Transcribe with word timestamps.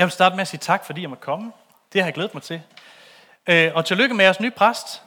Jeg 0.00 0.06
vil 0.06 0.12
starte 0.12 0.36
med 0.36 0.42
at 0.42 0.48
sige 0.48 0.60
tak, 0.60 0.84
fordi 0.84 1.02
jeg 1.02 1.10
måtte 1.10 1.24
komme. 1.24 1.52
Det 1.92 2.00
har 2.00 2.06
jeg 2.06 2.14
glædet 2.14 2.34
mig 2.34 2.42
til. 2.42 2.62
Øh, 3.46 3.72
og 3.74 3.84
tillykke 3.84 4.14
med 4.14 4.24
jeres 4.24 4.40
nye 4.40 4.50
præst, 4.50 5.02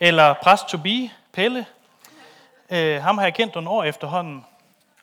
eller 0.00 0.32
præst 0.32 0.68
to 0.68 0.78
be, 0.78 1.10
Pelle. 1.32 1.66
Øh, 2.70 3.02
ham 3.02 3.18
har 3.18 3.24
jeg 3.24 3.34
kendt 3.34 3.54
nogle 3.54 3.70
år 3.70 3.84
efterhånden. 3.84 4.44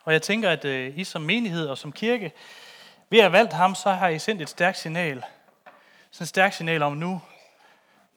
Og 0.04 0.14
jeg 0.14 0.22
tænker, 0.22 0.50
at 0.50 0.66
øh, 0.66 1.00
I 1.00 1.04
som 1.04 1.22
menighed 1.22 1.68
og 1.68 1.78
som 1.78 1.92
kirke, 1.92 2.32
ved 3.10 3.20
at 3.20 3.24
have 3.24 3.32
valgt 3.32 3.54
ham, 3.54 3.76
så 3.76 3.92
har 3.92 4.08
I 4.08 4.20
sendt 4.20 4.42
et 4.42 4.50
stærkt 4.50 4.78
signal. 4.78 5.24
Sådan 6.12 6.24
et 6.24 6.30
stærkt 6.30 6.56
signal 6.56 6.84
om, 6.84 6.94
nu, 6.94 7.22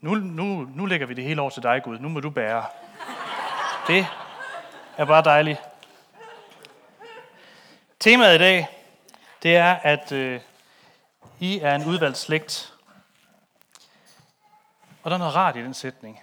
nu, 0.00 0.14
nu, 0.14 0.68
nu 0.74 0.86
lægger 0.86 1.06
vi 1.06 1.14
det 1.14 1.24
hele 1.24 1.40
over 1.40 1.50
til 1.50 1.62
dig, 1.62 1.82
Gud. 1.84 1.98
Nu 1.98 2.08
må 2.08 2.20
du 2.20 2.30
bære. 2.30 2.64
Det 3.86 4.06
er 4.96 5.04
bare 5.04 5.22
dejligt. 5.22 5.60
Temaet 8.00 8.34
i 8.34 8.38
dag, 8.38 8.68
det 9.42 9.56
er, 9.56 9.74
at 9.74 10.12
øh, 10.12 10.40
i 11.40 11.58
er 11.58 11.74
en 11.74 11.84
udvalgt 11.84 12.18
slægt. 12.18 12.74
Og 15.02 15.10
der 15.10 15.14
er 15.14 15.18
noget 15.18 15.34
rart 15.34 15.56
i 15.56 15.62
den 15.62 15.74
sætning. 15.74 16.20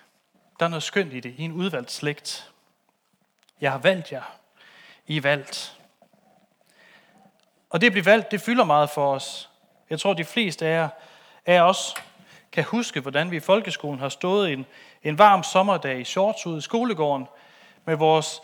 Der 0.60 0.66
er 0.66 0.70
noget 0.70 0.84
skønt 0.84 1.14
i 1.14 1.20
det. 1.20 1.36
I 1.38 1.42
er 1.42 1.46
en 1.46 1.52
udvalgt 1.52 1.92
slægt. 1.92 2.52
Jeg 3.62 3.72
har 3.72 3.78
valgt 3.78 4.12
jer. 4.12 4.24
I 5.08 5.18
er 5.18 5.22
valgt. 5.22 5.78
Og 7.70 7.82
det 7.82 7.88
at 7.88 7.92
blive 7.92 8.06
valgt, 8.06 8.32
det 8.32 8.42
fylder 8.42 8.64
meget 8.64 8.90
for 8.90 9.14
os. 9.14 9.50
Jeg 9.90 10.00
tror, 10.00 10.14
de 10.14 10.26
fleste 10.26 10.66
af 10.66 10.72
jer, 10.72 10.90
af 11.46 11.62
os 11.62 11.96
kan 12.52 12.64
huske, 12.64 13.00
hvordan 13.00 13.32
vi 13.32 13.38
i 13.38 13.40
folkeskolen 13.40 14.00
har 14.00 14.10
stået 14.10 14.54
en, 14.54 14.66
en 15.04 15.18
varm 15.18 15.44
sommerdag 15.44 16.00
i 16.00 16.04
shorts 16.04 16.46
ude 16.46 16.58
i 16.58 16.62
skolegården 16.62 17.28
med 17.86 17.96
vores 17.96 18.42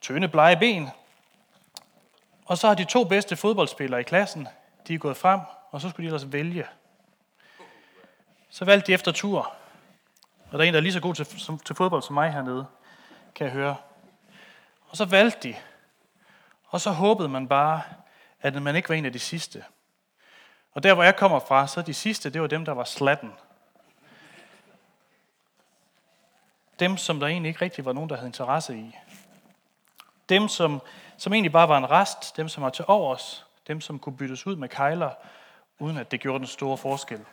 tynde 0.00 0.28
blege 0.28 0.56
ben. 0.56 0.88
Og 2.46 2.58
så 2.58 2.68
har 2.68 2.74
de 2.74 2.84
to 2.84 3.04
bedste 3.04 3.36
fodboldspillere 3.36 4.00
i 4.00 4.04
klassen, 4.04 4.48
de 4.88 4.94
er 4.94 4.98
gået 4.98 5.16
frem, 5.16 5.40
og 5.70 5.80
så 5.80 5.90
skulle 5.90 6.04
de 6.04 6.14
ellers 6.14 6.32
vælge. 6.32 6.66
Så 8.50 8.64
valgte 8.64 8.86
de 8.86 8.92
efter 8.92 9.12
tur. 9.12 9.52
Og 10.50 10.52
der 10.52 10.58
er 10.58 10.68
en, 10.68 10.74
der 10.74 10.80
er 10.80 10.82
lige 10.82 10.92
så 10.92 11.00
god 11.00 11.14
til, 11.14 11.26
som, 11.40 11.58
til 11.58 11.76
fodbold 11.76 12.02
som 12.02 12.14
mig 12.14 12.32
hernede, 12.32 12.66
kan 13.34 13.44
jeg 13.44 13.52
høre. 13.52 13.76
Og 14.88 14.96
så 14.96 15.04
valgte 15.04 15.48
de. 15.48 15.54
Og 16.68 16.80
så 16.80 16.90
håbede 16.90 17.28
man 17.28 17.48
bare, 17.48 17.82
at 18.40 18.62
man 18.62 18.76
ikke 18.76 18.88
var 18.88 18.94
en 18.94 19.06
af 19.06 19.12
de 19.12 19.18
sidste. 19.18 19.64
Og 20.72 20.82
der, 20.82 20.94
hvor 20.94 21.02
jeg 21.02 21.16
kommer 21.16 21.38
fra, 21.38 21.66
så 21.66 21.82
de 21.82 21.94
sidste, 21.94 22.30
det 22.30 22.40
var 22.40 22.46
dem, 22.46 22.64
der 22.64 22.72
var 22.72 22.84
slatten. 22.84 23.32
Dem, 26.78 26.96
som 26.96 27.20
der 27.20 27.26
egentlig 27.26 27.48
ikke 27.48 27.64
rigtig 27.64 27.84
var 27.84 27.92
nogen, 27.92 28.10
der 28.10 28.16
havde 28.16 28.28
interesse 28.28 28.76
i. 28.76 28.96
Dem, 30.28 30.48
som, 30.48 30.82
som 31.16 31.32
egentlig 31.32 31.52
bare 31.52 31.68
var 31.68 31.78
en 31.78 31.90
rest. 31.90 32.36
Dem, 32.36 32.48
som 32.48 32.62
var 32.62 32.70
til 32.70 32.84
overs. 32.88 33.43
Dem, 33.66 33.80
som 33.80 33.98
kunne 33.98 34.16
byttes 34.16 34.46
ud 34.46 34.56
med 34.56 34.68
kejler, 34.68 35.10
uden 35.78 35.96
at 35.96 36.10
det 36.10 36.20
gjorde 36.20 36.38
den 36.38 36.46
store 36.46 36.78
forskel. 36.78 37.24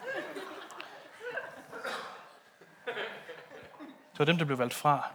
Det 4.11 4.19
var 4.19 4.25
dem, 4.25 4.37
der 4.37 4.45
blev 4.45 4.57
valgt 4.57 4.73
fra. 4.73 5.09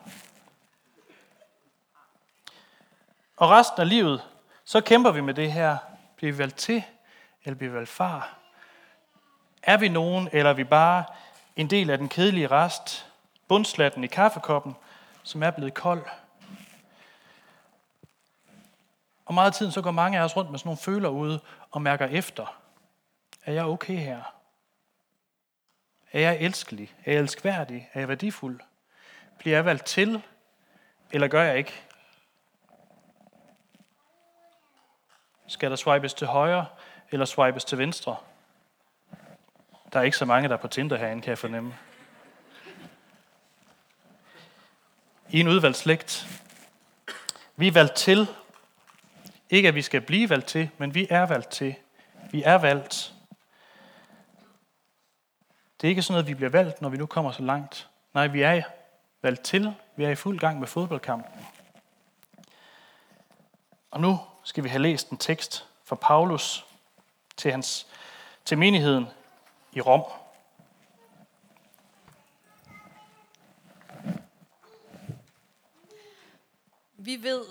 Og 3.36 3.50
resten 3.50 3.80
af 3.80 3.88
livet, 3.88 4.22
så 4.64 4.80
kæmper 4.80 5.10
vi 5.10 5.20
med 5.20 5.34
det 5.34 5.52
her. 5.52 5.76
Bliver 6.16 6.32
vi 6.32 6.38
valgt 6.38 6.56
til, 6.56 6.84
eller 7.44 7.56
bliver 7.56 7.70
vi 7.70 7.76
valgt 7.76 7.90
fra? 7.90 8.28
Er 9.62 9.76
vi 9.76 9.88
nogen, 9.88 10.28
eller 10.32 10.50
er 10.50 10.54
vi 10.54 10.64
bare 10.64 11.04
en 11.56 11.70
del 11.70 11.90
af 11.90 11.98
den 11.98 12.08
kedelige 12.08 12.46
rest, 12.46 13.12
bundslatten 13.48 14.04
i 14.04 14.06
kaffekoppen, 14.06 14.76
som 15.22 15.42
er 15.42 15.50
blevet 15.50 15.74
kold? 15.74 16.02
Og 19.26 19.34
meget 19.34 19.46
af 19.46 19.54
tiden 19.54 19.72
så 19.72 19.82
går 19.82 19.90
mange 19.90 20.18
af 20.18 20.24
os 20.24 20.36
rundt 20.36 20.50
med 20.50 20.58
sådan 20.58 20.68
nogle 20.68 20.78
føler 20.78 21.08
ude 21.08 21.40
og 21.70 21.82
mærker 21.82 22.06
efter. 22.06 22.60
Er 23.44 23.52
jeg 23.52 23.64
okay 23.64 23.96
her? 23.96 24.22
Er 26.12 26.20
jeg 26.20 26.36
elskelig? 26.40 26.94
Er 27.04 27.12
jeg 27.12 27.20
elskværdig? 27.20 27.90
Er 27.92 28.00
jeg 28.00 28.08
værdifuld? 28.08 28.60
Bliver 29.38 29.56
jeg 29.56 29.64
valgt 29.64 29.84
til, 29.84 30.22
eller 31.10 31.28
gør 31.28 31.42
jeg 31.42 31.58
ikke? 31.58 31.82
Skal 35.46 35.70
der 35.70 35.76
swipes 35.76 36.14
til 36.14 36.26
højre, 36.26 36.66
eller 37.10 37.26
swipes 37.26 37.64
til 37.64 37.78
venstre? 37.78 38.16
Der 39.92 39.98
er 39.98 40.04
ikke 40.04 40.16
så 40.16 40.24
mange, 40.24 40.48
der 40.48 40.54
er 40.54 40.58
på 40.60 40.68
Tinder 40.68 40.96
herinde, 40.96 41.22
kan 41.22 41.30
jeg 41.30 41.38
fornemme. 41.38 41.74
I 45.30 45.40
en 45.40 45.48
udvalgt 45.48 45.76
slægt. 45.76 46.26
Vi 47.56 47.68
er 47.68 47.72
valgt 47.72 47.94
til. 47.94 48.28
Ikke 49.50 49.68
at 49.68 49.74
vi 49.74 49.82
skal 49.82 50.00
blive 50.00 50.30
valgt 50.30 50.46
til, 50.46 50.70
men 50.78 50.94
vi 50.94 51.06
er 51.10 51.26
valgt 51.26 51.48
til. 51.50 51.74
Vi 52.30 52.42
er 52.42 52.54
valgt. 52.54 53.12
Det 55.80 55.86
er 55.86 55.88
ikke 55.88 56.02
sådan 56.02 56.12
noget, 56.12 56.26
vi 56.26 56.34
bliver 56.34 56.50
valgt, 56.50 56.82
når 56.82 56.88
vi 56.88 56.96
nu 56.96 57.06
kommer 57.06 57.32
så 57.32 57.42
langt. 57.42 57.88
Nej, 58.14 58.26
vi 58.26 58.42
er 58.42 58.62
valgt 59.22 59.42
til. 59.42 59.74
Vi 59.96 60.04
er 60.04 60.10
i 60.10 60.14
fuld 60.14 60.38
gang 60.38 60.60
med 60.60 60.68
fodboldkampen. 60.68 61.46
Og 63.90 64.00
nu 64.00 64.20
skal 64.42 64.64
vi 64.64 64.68
have 64.68 64.82
læst 64.82 65.10
en 65.10 65.18
tekst 65.18 65.66
fra 65.84 65.96
Paulus 65.96 66.66
til, 67.36 67.50
hans, 67.50 67.86
til 68.44 68.58
menigheden 68.58 69.06
i 69.72 69.80
Rom. 69.80 70.02
Vi 76.98 77.22
ved, 77.22 77.44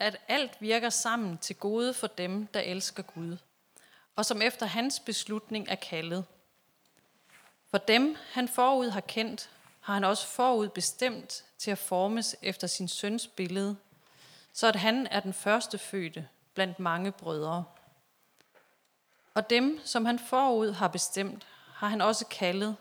at 0.00 0.16
alt 0.28 0.56
virker 0.60 0.90
sammen 0.90 1.38
til 1.38 1.56
gode 1.56 1.94
for 1.94 2.06
dem, 2.06 2.46
der 2.46 2.60
elsker 2.60 3.02
Gud, 3.02 3.36
og 4.16 4.26
som 4.26 4.42
efter 4.42 4.66
hans 4.66 5.00
beslutning 5.00 5.68
er 5.68 5.74
kaldet. 5.74 6.24
For 7.70 7.78
dem, 7.78 8.16
han 8.32 8.48
forud 8.48 8.88
har 8.88 9.00
kendt, 9.00 9.50
har 9.80 9.94
han 9.94 10.04
også 10.04 10.26
forud 10.26 10.68
bestemt 10.68 11.44
til 11.58 11.70
at 11.70 11.78
formes 11.78 12.36
efter 12.42 12.66
sin 12.66 12.88
søns 12.88 13.26
billede, 13.26 13.76
så 14.52 14.66
at 14.66 14.76
han 14.76 15.06
er 15.06 15.20
den 15.20 15.32
første 15.32 15.78
fødte 15.78 16.28
blandt 16.54 16.78
mange 16.78 17.12
brødre. 17.12 17.64
Og 19.34 19.50
dem, 19.50 19.80
som 19.84 20.04
han 20.04 20.18
forud 20.18 20.72
har 20.72 20.88
bestemt, 20.88 21.46
har 21.74 21.88
han 21.88 22.00
også 22.00 22.26
kaldet. 22.26 22.76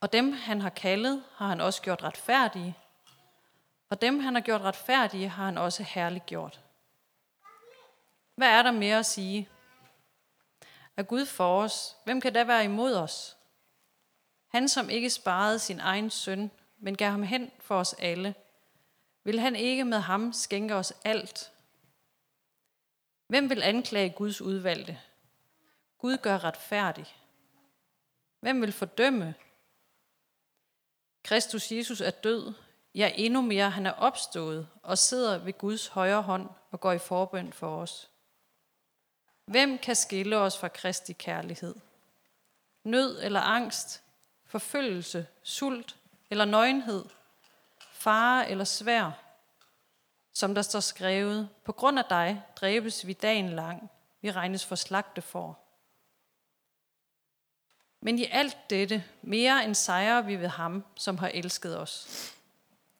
Og 0.00 0.12
dem, 0.12 0.32
han 0.32 0.60
har 0.60 0.70
kaldet, 0.70 1.24
har 1.34 1.48
han 1.48 1.60
også 1.60 1.82
gjort 1.82 2.02
retfærdige. 2.02 2.74
Og 3.90 4.00
dem, 4.00 4.20
han 4.20 4.34
har 4.34 4.42
gjort 4.42 4.60
retfærdige, 4.60 5.28
har 5.28 5.44
han 5.44 5.58
også 5.58 5.82
herligt 5.82 6.26
gjort. 6.26 6.60
Hvad 8.34 8.48
er 8.48 8.62
der 8.62 8.70
mere 8.70 8.98
at 8.98 9.06
sige? 9.06 9.48
Er 10.96 11.02
Gud 11.02 11.26
for 11.26 11.62
os? 11.62 11.96
Hvem 12.04 12.20
kan 12.20 12.32
da 12.32 12.44
være 12.44 12.64
imod 12.64 12.94
os? 12.94 13.36
Han, 14.48 14.68
som 14.68 14.90
ikke 14.90 15.10
sparede 15.10 15.58
sin 15.58 15.80
egen 15.80 16.10
søn, 16.10 16.50
men 16.78 16.96
gav 16.96 17.10
ham 17.10 17.22
hen 17.22 17.50
for 17.58 17.78
os 17.78 17.92
alle, 17.98 18.34
vil 19.24 19.40
han 19.40 19.56
ikke 19.56 19.84
med 19.84 19.98
ham 19.98 20.32
skænke 20.32 20.74
os 20.74 20.92
alt? 21.04 21.52
Hvem 23.26 23.50
vil 23.50 23.62
anklage 23.62 24.10
Guds 24.10 24.40
udvalgte? 24.40 25.00
Gud 25.98 26.16
gør 26.16 26.44
retfærdig. 26.44 27.16
Hvem 28.40 28.60
vil 28.60 28.72
fordømme? 28.72 29.34
Kristus 31.22 31.72
Jesus 31.72 32.00
er 32.00 32.10
død, 32.10 32.54
ja 32.96 33.12
endnu 33.14 33.42
mere, 33.42 33.70
han 33.70 33.86
er 33.86 33.92
opstået 33.92 34.68
og 34.82 34.98
sidder 34.98 35.38
ved 35.38 35.52
Guds 35.52 35.86
højre 35.86 36.22
hånd 36.22 36.48
og 36.70 36.80
går 36.80 36.92
i 36.92 36.98
forbøn 36.98 37.52
for 37.52 37.82
os. 37.82 38.10
Hvem 39.44 39.78
kan 39.78 39.96
skille 39.96 40.36
os 40.36 40.58
fra 40.58 40.68
Kristi 40.68 41.12
kærlighed? 41.12 41.74
Nød 42.84 43.22
eller 43.22 43.40
angst, 43.40 44.02
forfølgelse, 44.46 45.26
sult 45.42 45.96
eller 46.30 46.44
nøgenhed, 46.44 47.04
fare 47.92 48.50
eller 48.50 48.64
svær, 48.64 49.10
som 50.32 50.54
der 50.54 50.62
står 50.62 50.80
skrevet, 50.80 51.48
på 51.64 51.72
grund 51.72 51.98
af 51.98 52.04
dig 52.04 52.42
dræbes 52.56 53.06
vi 53.06 53.12
dagen 53.12 53.48
lang, 53.48 53.90
vi 54.20 54.32
regnes 54.32 54.64
for 54.64 54.74
slagte 54.74 55.22
for. 55.22 55.58
Men 58.00 58.18
i 58.18 58.24
alt 58.24 58.56
dette 58.70 59.04
mere 59.22 59.64
end 59.64 59.74
sejrer 59.74 60.20
vi 60.20 60.36
ved 60.36 60.48
ham, 60.48 60.84
som 60.96 61.18
har 61.18 61.28
elsket 61.28 61.78
os. 61.78 62.35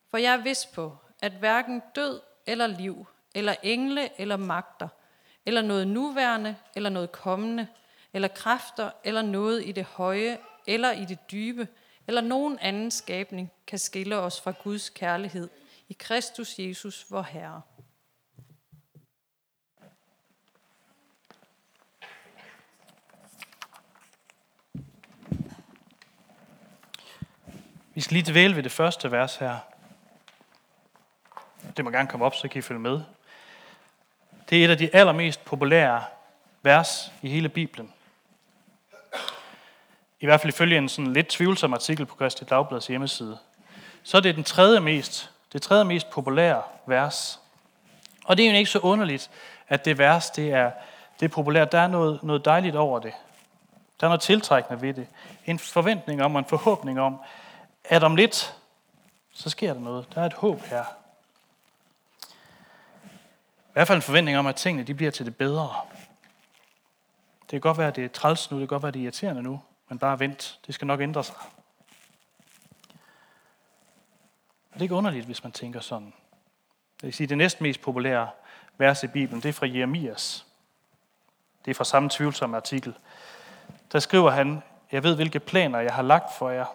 For 0.09 0.17
jeg 0.17 0.33
er 0.33 0.43
vidst 0.43 0.73
på, 0.73 0.97
at 1.21 1.31
hverken 1.31 1.81
død 1.95 2.21
eller 2.45 2.67
liv, 2.67 3.07
eller 3.35 3.55
engle 3.63 4.21
eller 4.21 4.37
magter, 4.37 4.87
eller 5.45 5.61
noget 5.61 5.87
nuværende 5.87 6.55
eller 6.75 6.89
noget 6.89 7.11
kommende, 7.11 7.67
eller 8.13 8.27
kræfter 8.27 8.91
eller 9.03 9.21
noget 9.21 9.65
i 9.65 9.71
det 9.71 9.83
høje 9.83 10.37
eller 10.67 10.91
i 10.91 11.05
det 11.05 11.19
dybe, 11.31 11.67
eller 12.07 12.21
nogen 12.21 12.59
anden 12.59 12.91
skabning 12.91 13.51
kan 13.67 13.79
skille 13.79 14.17
os 14.17 14.41
fra 14.41 14.53
Guds 14.63 14.89
kærlighed 14.89 15.49
i 15.89 15.93
Kristus 15.99 16.59
Jesus, 16.59 17.05
vor 17.09 17.21
Herre. 17.21 17.61
Vi 27.93 28.01
skal 28.01 28.13
lige 28.13 28.31
dvæle 28.31 28.55
ved 28.55 28.63
det 28.63 28.71
første 28.71 29.11
vers 29.11 29.35
her. 29.35 29.76
Det 31.77 31.85
må 31.85 31.91
gerne 31.91 32.07
komme 32.07 32.25
op, 32.25 32.35
så 32.35 32.47
kan 32.47 32.59
I 32.59 32.61
følge 32.61 32.79
med. 32.79 33.01
Det 34.49 34.61
er 34.61 34.65
et 34.65 34.69
af 34.69 34.77
de 34.77 34.95
allermest 34.95 35.45
populære 35.45 36.03
vers 36.61 37.11
i 37.21 37.29
hele 37.29 37.49
Bibelen. 37.49 37.93
I 40.19 40.25
hvert 40.25 40.41
fald 40.41 40.53
ifølge 40.53 40.77
en 40.77 40.89
sådan 40.89 41.13
lidt 41.13 41.27
tvivlsom 41.27 41.73
artikel 41.73 42.05
på 42.05 42.15
Kristi 42.15 42.45
Dagbladets 42.45 42.87
hjemmeside. 42.87 43.37
Så 44.03 44.17
er 44.17 44.21
det 44.21 44.35
den 44.35 44.43
tredje 44.43 44.79
mest, 44.79 45.31
det 45.53 45.61
tredje 45.61 45.85
mest 45.85 46.09
populære 46.09 46.61
vers. 46.85 47.39
Og 48.25 48.37
det 48.37 48.45
er 48.45 48.51
jo 48.51 48.57
ikke 48.57 48.69
så 48.69 48.79
underligt, 48.79 49.29
at 49.67 49.85
det 49.85 49.97
vers 49.97 50.29
det 50.29 50.51
er, 50.51 50.71
det 51.19 51.25
er 51.25 51.29
populært. 51.29 51.71
Der 51.71 51.79
er 51.79 51.87
noget, 51.87 52.23
noget 52.23 52.45
dejligt 52.45 52.75
over 52.75 52.99
det. 52.99 53.13
Der 53.99 54.07
er 54.07 54.09
noget 54.09 54.21
tiltrækkende 54.21 54.81
ved 54.81 54.93
det. 54.93 55.07
En 55.45 55.59
forventning 55.59 56.23
om 56.23 56.35
og 56.35 56.39
en 56.39 56.45
forhåbning 56.45 56.99
om, 56.99 57.19
at 57.83 58.03
om 58.03 58.15
lidt, 58.15 58.55
så 59.33 59.49
sker 59.49 59.73
der 59.73 59.81
noget. 59.81 60.05
Der 60.15 60.21
er 60.21 60.25
et 60.25 60.33
håb 60.33 60.61
her. 60.61 60.83
Hvert 63.77 63.87
fald 63.87 63.97
en 63.97 64.01
forventning 64.01 64.37
om, 64.37 64.47
at 64.47 64.55
tingene 64.55 64.83
de 64.83 64.93
bliver 64.93 65.11
til 65.11 65.25
det 65.25 65.35
bedre. 65.35 65.75
Det 67.41 67.49
kan 67.49 67.61
godt 67.61 67.77
være, 67.77 67.87
at 67.87 67.95
det 67.95 68.05
er 68.05 68.09
træls 68.09 68.51
nu, 68.51 68.59
det 68.59 68.61
kan 68.61 68.75
godt 68.75 68.83
være, 68.83 68.87
at 68.87 68.93
det 68.93 68.99
er 68.99 69.03
irriterende 69.03 69.43
nu, 69.43 69.61
men 69.89 69.99
bare 69.99 70.19
vent. 70.19 70.59
Det 70.67 70.75
skal 70.75 70.87
nok 70.87 71.01
ændre 71.01 71.23
sig. 71.23 71.35
Og 74.69 74.73
det 74.73 74.79
er 74.79 74.81
ikke 74.81 74.95
underligt, 74.95 75.25
hvis 75.25 75.43
man 75.43 75.51
tænker 75.51 75.79
sådan. 75.79 76.13
Det 76.95 77.03
vil 77.03 77.13
sige, 77.13 77.27
det 77.27 77.37
næst 77.37 77.61
mest 77.61 77.81
populære 77.81 78.29
vers 78.77 79.03
i 79.03 79.07
Bibelen, 79.07 79.43
det 79.43 79.49
er 79.49 79.53
fra 79.53 79.67
Jeremias. 79.67 80.45
Det 81.65 81.71
er 81.71 81.75
fra 81.75 81.83
samme 81.83 82.09
tvivlsomme 82.11 82.57
artikel. 82.57 82.97
Der 83.91 83.99
skriver 83.99 84.31
han, 84.31 84.63
jeg 84.91 85.03
ved, 85.03 85.15
hvilke 85.15 85.39
planer 85.39 85.79
jeg 85.79 85.93
har 85.93 86.03
lagt 86.03 86.33
for 86.37 86.49
jer, 86.49 86.65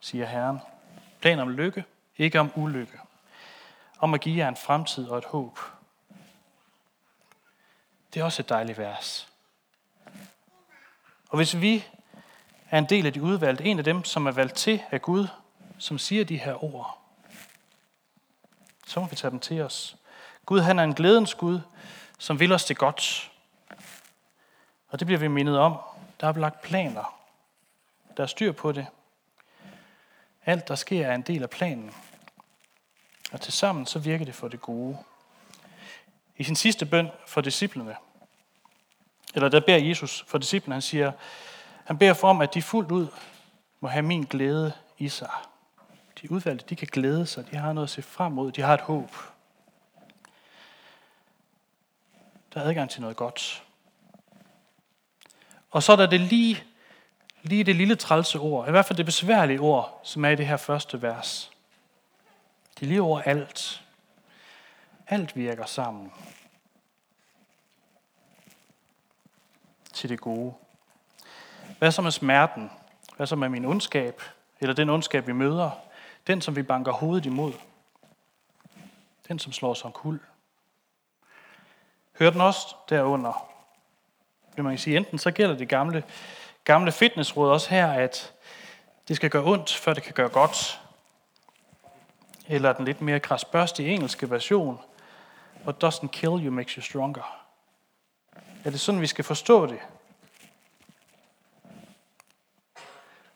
siger 0.00 0.26
Herren. 0.26 0.58
Planer 1.20 1.42
om 1.42 1.48
lykke, 1.48 1.84
ikke 2.18 2.40
om 2.40 2.52
ulykke. 2.56 2.98
Om 3.98 4.14
at 4.14 4.20
give 4.20 4.38
jer 4.38 4.48
en 4.48 4.56
fremtid 4.56 5.08
og 5.08 5.18
et 5.18 5.24
håb. 5.24 5.58
Det 8.14 8.20
er 8.20 8.24
også 8.24 8.42
et 8.42 8.48
dejligt 8.48 8.78
vers. 8.78 9.28
Og 11.28 11.36
hvis 11.36 11.60
vi 11.60 11.84
er 12.70 12.78
en 12.78 12.88
del 12.88 13.06
af 13.06 13.12
de 13.12 13.22
udvalgte, 13.22 13.64
en 13.64 13.78
af 13.78 13.84
dem, 13.84 14.04
som 14.04 14.26
er 14.26 14.32
valgt 14.32 14.54
til 14.54 14.82
af 14.90 15.02
Gud, 15.02 15.26
som 15.78 15.98
siger 15.98 16.24
de 16.24 16.36
her 16.36 16.64
ord, 16.64 16.98
så 18.86 19.00
må 19.00 19.06
vi 19.06 19.16
tage 19.16 19.30
dem 19.30 19.40
til 19.40 19.60
os. 19.60 19.96
Gud, 20.46 20.60
han 20.60 20.78
er 20.78 20.84
en 20.84 20.94
glædens 20.94 21.34
Gud, 21.34 21.60
som 22.18 22.40
vil 22.40 22.52
os 22.52 22.64
det 22.64 22.78
godt. 22.78 23.32
Og 24.88 24.98
det 24.98 25.06
bliver 25.06 25.18
vi 25.18 25.28
mindet 25.28 25.58
om. 25.58 25.76
Der 26.20 26.28
er 26.28 26.32
lagt 26.32 26.62
planer. 26.62 27.18
Der 28.16 28.22
er 28.22 28.26
styr 28.26 28.52
på 28.52 28.72
det. 28.72 28.86
Alt, 30.44 30.68
der 30.68 30.74
sker, 30.74 31.06
er 31.06 31.14
en 31.14 31.22
del 31.22 31.42
af 31.42 31.50
planen. 31.50 31.94
Og 33.32 33.40
til 33.40 33.52
sammen 33.52 33.86
så 33.86 33.98
virker 33.98 34.24
det 34.24 34.34
for 34.34 34.48
det 34.48 34.60
gode. 34.60 34.98
I 36.36 36.44
sin 36.44 36.56
sidste 36.56 36.86
bøn 36.86 37.08
for 37.26 37.40
disciplene, 37.40 37.96
eller 39.34 39.48
der 39.48 39.60
beder 39.60 39.78
Jesus 39.78 40.24
for 40.28 40.38
disciplene, 40.38 40.74
han 40.74 40.82
siger, 40.82 41.12
han 41.84 41.98
beder 41.98 42.14
for 42.14 42.28
om, 42.28 42.40
at 42.40 42.54
de 42.54 42.62
fuldt 42.62 42.90
ud 42.90 43.06
må 43.80 43.88
have 43.88 44.02
min 44.02 44.22
glæde 44.22 44.72
i 44.98 45.08
sig. 45.08 45.30
De 46.22 46.30
udvalgte, 46.30 46.66
de 46.68 46.76
kan 46.76 46.88
glæde 46.92 47.26
sig, 47.26 47.50
de 47.50 47.56
har 47.56 47.72
noget 47.72 47.86
at 47.86 47.90
se 47.90 48.02
frem 48.02 48.32
mod, 48.32 48.52
de 48.52 48.62
har 48.62 48.74
et 48.74 48.80
håb. 48.80 49.10
Der 52.54 52.60
er 52.60 52.64
adgang 52.64 52.90
til 52.90 53.00
noget 53.00 53.16
godt. 53.16 53.64
Og 55.70 55.82
så 55.82 55.92
er 55.92 55.96
der 55.96 56.06
det 56.06 56.20
lige, 56.20 56.64
lige 57.42 57.64
det 57.64 57.76
lille 57.76 57.96
trælse 57.96 58.38
ord, 58.38 58.68
i 58.68 58.70
hvert 58.70 58.86
fald 58.86 58.96
det 58.96 59.06
besværlige 59.06 59.60
ord, 59.60 60.00
som 60.04 60.24
er 60.24 60.28
i 60.28 60.36
det 60.36 60.46
her 60.46 60.56
første 60.56 61.02
vers. 61.02 61.50
Det 62.80 62.88
lige 62.88 63.02
over 63.02 63.22
alt. 63.22 63.84
Alt 65.08 65.36
virker 65.36 65.66
sammen. 65.66 66.12
Til 69.92 70.08
det 70.08 70.20
gode. 70.20 70.54
Hvad 71.78 71.92
så 71.92 72.02
med 72.02 72.10
smerten? 72.10 72.70
Hvad 73.16 73.26
så 73.26 73.36
med 73.36 73.48
min 73.48 73.64
ondskab? 73.64 74.22
Eller 74.60 74.74
den 74.74 74.90
ondskab, 74.90 75.26
vi 75.26 75.32
møder? 75.32 75.70
Den, 76.26 76.40
som 76.40 76.56
vi 76.56 76.62
banker 76.62 76.92
hovedet 76.92 77.26
imod? 77.26 77.52
Den, 79.28 79.38
som 79.38 79.52
slår 79.52 79.74
som 79.74 79.92
kul? 79.92 80.20
Hører 82.18 82.30
den 82.30 82.40
også 82.40 82.76
derunder? 82.88 83.50
Det 84.56 84.64
man 84.64 84.72
kan 84.72 84.78
sige, 84.78 84.96
enten 84.96 85.18
så 85.18 85.30
gælder 85.30 85.56
det 85.56 85.68
gamle, 85.68 86.04
gamle 86.64 86.92
fitnessråd 86.92 87.50
også 87.50 87.70
her, 87.70 87.92
at 87.92 88.32
det 89.08 89.16
skal 89.16 89.30
gøre 89.30 89.44
ondt, 89.44 89.74
før 89.74 89.94
det 89.94 90.02
kan 90.02 90.12
gøre 90.14 90.28
godt. 90.28 90.80
Eller 92.48 92.72
den 92.72 92.84
lidt 92.84 93.00
mere 93.00 93.20
krasbørstige 93.20 93.88
engelske 93.88 94.30
version, 94.30 94.80
What 95.64 95.84
doesn't 95.84 96.08
kill 96.08 96.46
you 96.46 96.50
makes 96.50 96.72
you 96.72 96.82
stronger. 96.82 97.44
Er 98.64 98.70
det 98.70 98.80
sådan, 98.80 99.00
vi 99.00 99.06
skal 99.06 99.24
forstå 99.24 99.66
det? 99.66 99.78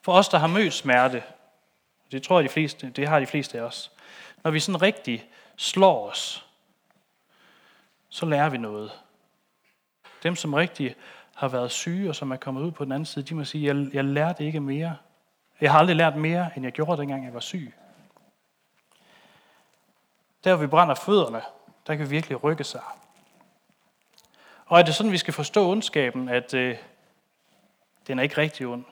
For 0.03 0.13
os, 0.13 0.29
der 0.29 0.39
har 0.39 0.47
mødt 0.47 0.73
smerte, 0.73 1.23
det 2.13 2.23
tror 2.23 2.39
jeg, 2.39 2.45
de 2.45 2.53
fleste, 2.53 2.91
det 2.91 3.09
har 3.09 3.21
de 3.21 3.27
fleste 3.27 3.59
af 3.59 3.63
os, 3.63 3.93
når 4.45 4.51
vi 4.51 4.61
sådan 4.61 4.83
rigtig 4.83 5.29
slår 5.57 6.09
os, 6.09 6.47
så 8.09 8.27
lærer 8.27 8.49
vi 8.49 8.59
noget. 8.59 8.91
Dem, 10.23 10.37
som 10.37 10.55
rigtig 10.55 10.97
har 11.35 11.49
været 11.49 11.71
syge, 11.71 12.09
og 12.09 12.17
som 12.17 12.31
er 12.31 12.37
kommet 12.37 12.63
ud 12.63 12.71
på 12.71 12.85
den 12.85 12.93
anden 12.93 13.07
side, 13.07 13.25
de 13.25 13.35
må 13.35 13.45
sige, 13.45 13.67
jeg, 13.67 13.95
jeg 13.95 14.05
lærte 14.05 14.45
ikke 14.45 14.61
mere. 14.61 14.97
Jeg 15.61 15.73
har 15.73 15.79
aldrig 15.79 15.97
lært 15.97 16.17
mere, 16.17 16.51
end 16.57 16.65
jeg 16.65 16.73
gjorde, 16.73 17.01
dengang 17.01 17.25
jeg 17.25 17.35
var 17.35 17.41
syg. 17.41 17.75
Der, 20.45 20.55
hvor 20.55 20.65
vi 20.65 20.67
brænder 20.67 20.95
fødderne, 20.95 21.43
der 21.87 21.97
kan 21.97 22.11
virkelig 22.11 22.45
rykke 22.45 22.65
sig. 22.65 22.81
Og 24.67 24.79
er 24.79 24.83
det 24.83 24.95
sådan, 24.95 25.13
vi 25.13 25.19
skal 25.19 25.35
forstå 25.35 25.71
ondskaben, 25.71 26.29
at 26.29 26.55
øh, 26.55 26.77
den 28.07 28.19
er 28.19 28.23
ikke 28.23 28.39
rigtig 28.39 28.67
ond? 28.67 28.85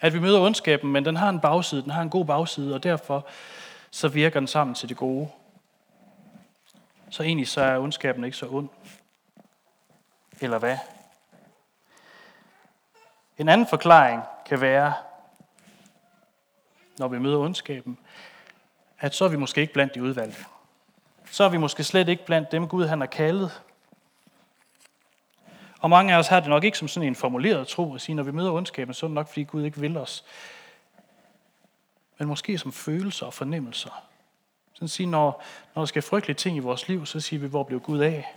At 0.00 0.12
vi 0.12 0.18
møder 0.18 0.40
ondskaben, 0.40 0.92
men 0.92 1.04
den 1.04 1.16
har 1.16 1.28
en 1.28 1.40
bagside, 1.40 1.82
den 1.82 1.90
har 1.90 2.02
en 2.02 2.10
god 2.10 2.24
bagside, 2.24 2.74
og 2.74 2.82
derfor 2.82 3.26
så 3.90 4.08
virker 4.08 4.40
den 4.40 4.46
sammen 4.46 4.74
til 4.74 4.88
det 4.88 4.96
gode. 4.96 5.28
Så 7.10 7.22
egentlig 7.22 7.48
så 7.48 7.60
er 7.60 7.78
ondskaben 7.78 8.24
ikke 8.24 8.36
så 8.36 8.46
ond. 8.46 8.68
Eller 10.40 10.58
hvad? 10.58 10.78
En 13.38 13.48
anden 13.48 13.66
forklaring 13.66 14.22
kan 14.46 14.60
være, 14.60 14.94
når 16.98 17.08
vi 17.08 17.18
møder 17.18 17.38
ondskaben, 17.38 17.98
at 18.98 19.14
så 19.14 19.24
er 19.24 19.28
vi 19.28 19.36
måske 19.36 19.60
ikke 19.60 19.72
blandt 19.72 19.94
de 19.94 20.02
udvalgte. 20.02 20.44
Så 21.34 21.44
er 21.44 21.48
vi 21.48 21.56
måske 21.56 21.84
slet 21.84 22.08
ikke 22.08 22.26
blandt 22.26 22.52
dem, 22.52 22.68
Gud 22.68 22.86
han 22.86 23.00
har 23.00 23.06
kaldet. 23.06 23.62
Og 25.80 25.90
mange 25.90 26.14
af 26.14 26.18
os 26.18 26.28
har 26.28 26.40
det 26.40 26.48
nok 26.48 26.64
ikke 26.64 26.78
som 26.78 26.88
sådan 26.88 27.06
en 27.06 27.14
formuleret 27.14 27.68
tro 27.68 27.94
at 27.94 28.00
sige, 28.00 28.16
når 28.16 28.22
vi 28.22 28.30
møder 28.30 28.52
ondskaben, 28.52 28.94
så 28.94 29.06
er 29.06 29.08
det 29.08 29.14
nok, 29.14 29.28
fordi 29.28 29.44
Gud 29.44 29.64
ikke 29.64 29.80
vil 29.80 29.96
os. 29.96 30.24
Men 32.18 32.28
måske 32.28 32.58
som 32.58 32.72
følelser 32.72 33.26
og 33.26 33.34
fornemmelser. 33.34 34.02
Sådan 34.72 34.86
at 34.86 34.90
sige, 34.90 35.06
når, 35.06 35.42
når 35.74 35.82
der 35.82 35.86
sker 35.86 36.00
frygtelige 36.00 36.36
ting 36.36 36.56
i 36.56 36.60
vores 36.60 36.88
liv, 36.88 37.06
så 37.06 37.20
siger 37.20 37.40
vi, 37.40 37.46
hvor 37.46 37.62
blev 37.62 37.80
Gud 37.80 37.98
af? 37.98 38.34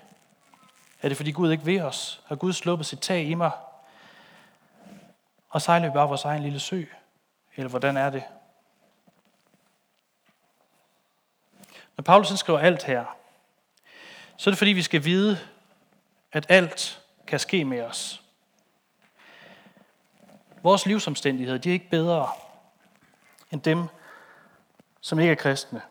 Er 1.02 1.08
det 1.08 1.18
fordi 1.18 1.32
Gud 1.32 1.52
ikke 1.52 1.66
ved 1.66 1.82
os? 1.82 2.22
Har 2.26 2.36
Gud 2.36 2.54
sluppet 2.54 2.86
sit 2.86 3.00
tag 3.00 3.24
i 3.24 3.34
mig? 3.34 3.52
Og 5.50 5.62
sejler 5.62 5.88
vi 5.88 5.94
bare 5.94 6.08
vores 6.08 6.26
egen 6.26 6.44
lille 6.44 6.60
sø? 6.60 6.84
Eller 7.56 7.70
hvordan 7.70 7.98
er 7.98 8.10
det? 8.10 8.24
Når 11.98 12.02
Paulus 12.02 12.28
skriver 12.28 12.60
alt 12.60 12.84
her, 12.84 13.06
så 14.38 14.50
er 14.50 14.52
det 14.52 14.58
fordi, 14.58 14.72
vi 14.72 14.82
skal 14.82 15.06
vide, 15.06 15.40
at 16.32 16.46
alt 16.50 17.04
kan 17.28 17.40
ske 17.40 17.66
med 17.66 17.82
os. 17.82 18.22
Vores 20.64 20.86
livsomstændigheder, 20.86 21.58
de 21.58 21.70
er 21.70 21.74
ikke 21.74 21.90
bedre 21.90 22.30
end 23.52 23.62
dem, 23.62 23.88
som 25.02 25.20
ikke 25.20 25.32
er 25.32 25.36
kristne. 25.36 25.82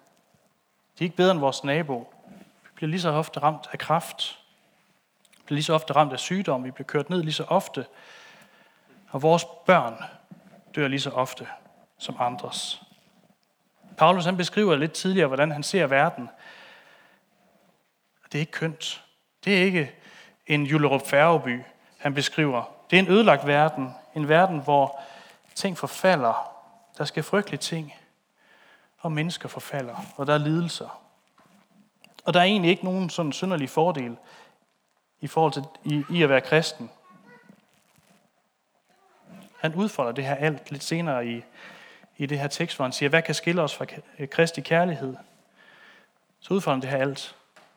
De 0.99 1.05
er 1.05 1.07
ikke 1.07 1.17
bedre 1.17 1.31
end 1.31 1.41
vores 1.41 1.65
nabo. 1.65 2.13
Vi 2.63 2.69
bliver 2.75 2.91
lige 2.91 3.01
så 3.01 3.11
ofte 3.11 3.41
ramt 3.41 3.69
af 3.73 3.79
kraft. 3.79 4.39
Vi 5.37 5.43
bliver 5.45 5.57
lige 5.57 5.65
så 5.65 5.75
ofte 5.75 5.93
ramt 5.93 6.13
af 6.13 6.19
sygdom. 6.19 6.65
Vi 6.65 6.71
bliver 6.71 6.87
kørt 6.87 7.11
ned 7.11 7.23
lige 7.23 7.35
så 7.35 7.45
ofte. 7.45 7.87
Og 9.11 9.23
vores 9.23 9.45
børn 9.67 10.05
dør 10.75 10.89
lige 10.89 11.01
så 11.01 11.11
ofte 11.11 11.49
som 11.99 12.17
andres. 12.19 12.86
Paulus 13.99 14.25
han 14.25 14.37
beskriver 14.37 14.77
lidt 14.77 14.93
tidligere, 14.93 15.27
hvordan 15.27 15.51
han 15.51 15.63
ser 15.63 15.87
verden. 15.87 16.29
Det 18.33 18.39
er 18.39 18.41
ikke 18.41 18.53
kønt. 18.53 19.05
Det 19.45 19.59
er 19.59 19.63
ikke 19.63 19.93
en 20.47 20.67
Jullerup 20.67 21.07
Færgeby, 21.07 21.63
han 21.99 22.15
beskriver. 22.15 22.65
Det 22.91 22.99
er 22.99 23.03
en 23.03 23.09
ødelagt 23.09 23.47
verden. 23.47 23.95
En 24.15 24.29
verden, 24.29 24.61
hvor 24.61 25.01
ting 25.55 25.79
forfalder. 25.79 26.53
Der 26.99 27.05
sker 27.05 27.23
frygtelige 27.23 27.61
ting. 27.61 27.95
Og 28.99 29.13
mennesker 29.13 29.49
forfalder. 29.49 29.97
Og 30.17 30.27
der 30.27 30.35
er 30.35 30.39
lidelser. 30.39 31.03
Og 32.25 32.35
der 32.35 32.41
er 32.41 32.45
egentlig 32.45 32.71
ikke 32.71 32.85
nogen 32.85 33.11
sådan 33.11 33.33
synderlig 33.33 33.71
fordel 33.71 34.17
i 35.21 35.27
forhold 35.27 35.53
til 35.53 35.65
i, 35.85 36.05
i 36.11 36.23
at 36.23 36.29
være 36.29 36.41
kristen. 36.41 36.91
Han 39.61 39.75
udfolder 39.75 40.13
det 40.13 40.25
her 40.25 40.35
alt 40.35 40.71
lidt 40.71 40.85
senere 40.85 41.27
i, 41.27 41.43
i 42.17 42.27
det 42.27 42.39
her 42.39 42.49
tekst, 42.49 42.77
hvor 42.77 42.85
han 42.85 42.93
siger, 42.93 43.09
hvad 43.09 43.23
kan 43.23 43.35
skille 43.35 43.63
os 43.63 43.75
fra 43.75 43.87
øh, 44.19 44.29
Kristi 44.29 44.61
kærlighed? 44.61 45.17
Så 46.41 46.55
udfordrer 46.55 46.81
det 46.81 46.91
her 46.91 46.99
alt. 46.99 47.37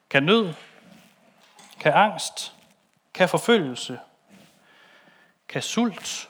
Kan 0.10 0.24
nød, 0.24 0.54
kan 1.80 1.94
angst, 1.94 2.56
kan 3.14 3.30
forfølgelse, 3.30 4.00
kan 5.48 5.62
sult, 5.62 6.30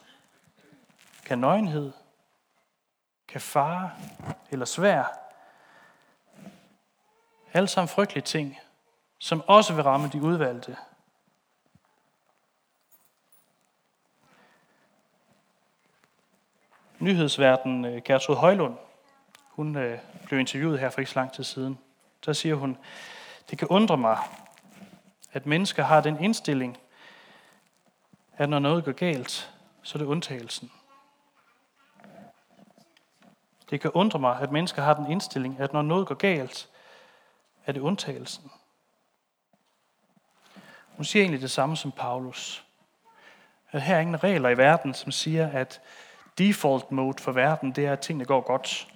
kan 1.25 1.39
nøgenhed, 1.39 1.91
kan 3.27 3.41
fare 3.41 3.91
eller 4.51 4.65
svær. 4.65 5.19
Alle 7.53 7.67
sammen 7.67 7.89
frygtelige 7.89 8.23
ting, 8.23 8.59
som 9.19 9.43
også 9.47 9.73
vil 9.73 9.83
ramme 9.83 10.09
de 10.13 10.21
udvalgte. 10.21 10.77
Nyhedsverden 16.99 17.85
øh, 17.85 18.01
Gertrud 18.05 18.35
Højlund, 18.35 18.77
hun 19.49 19.75
øh, 19.75 19.99
blev 20.25 20.39
interviewet 20.39 20.79
her 20.79 20.89
for 20.89 20.99
ikke 20.99 21.11
så 21.11 21.19
lang 21.19 21.31
tid 21.31 21.43
siden. 21.43 21.79
Så 22.21 22.33
siger 22.33 22.55
hun, 22.55 22.77
det 23.49 23.57
kan 23.57 23.67
undre 23.67 23.97
mig, 23.97 24.17
at 25.31 25.45
mennesker 25.45 25.83
har 25.83 26.01
den 26.01 26.23
indstilling, 26.23 26.77
at 28.37 28.49
når 28.49 28.59
noget 28.59 28.85
går 28.85 28.91
galt, 28.91 29.53
så 29.81 29.97
er 29.97 29.99
det 29.99 30.05
undtagelsen. 30.05 30.71
Det 33.69 33.81
kan 33.81 33.91
undre 33.91 34.19
mig, 34.19 34.39
at 34.41 34.51
mennesker 34.51 34.81
har 34.81 34.93
den 34.93 35.11
indstilling, 35.11 35.59
at 35.59 35.73
når 35.73 35.81
noget 35.81 36.07
går 36.07 36.15
galt, 36.15 36.69
er 37.65 37.71
det 37.71 37.81
undtagelsen. 37.81 38.51
Hun 40.87 41.05
siger 41.05 41.23
egentlig 41.23 41.41
det 41.41 41.51
samme 41.51 41.77
som 41.77 41.91
Paulus. 41.91 42.65
At 43.71 43.81
her 43.81 43.95
er 43.95 43.99
ingen 43.99 44.23
regler 44.23 44.49
i 44.49 44.57
verden, 44.57 44.93
som 44.93 45.11
siger, 45.11 45.51
at 45.51 45.81
default 46.39 46.91
mode 46.91 47.23
for 47.23 47.31
verden, 47.31 47.71
det 47.71 47.85
er, 47.85 47.91
at 47.91 47.99
tingene 47.99 48.25
går 48.25 48.41
godt. 48.41 48.87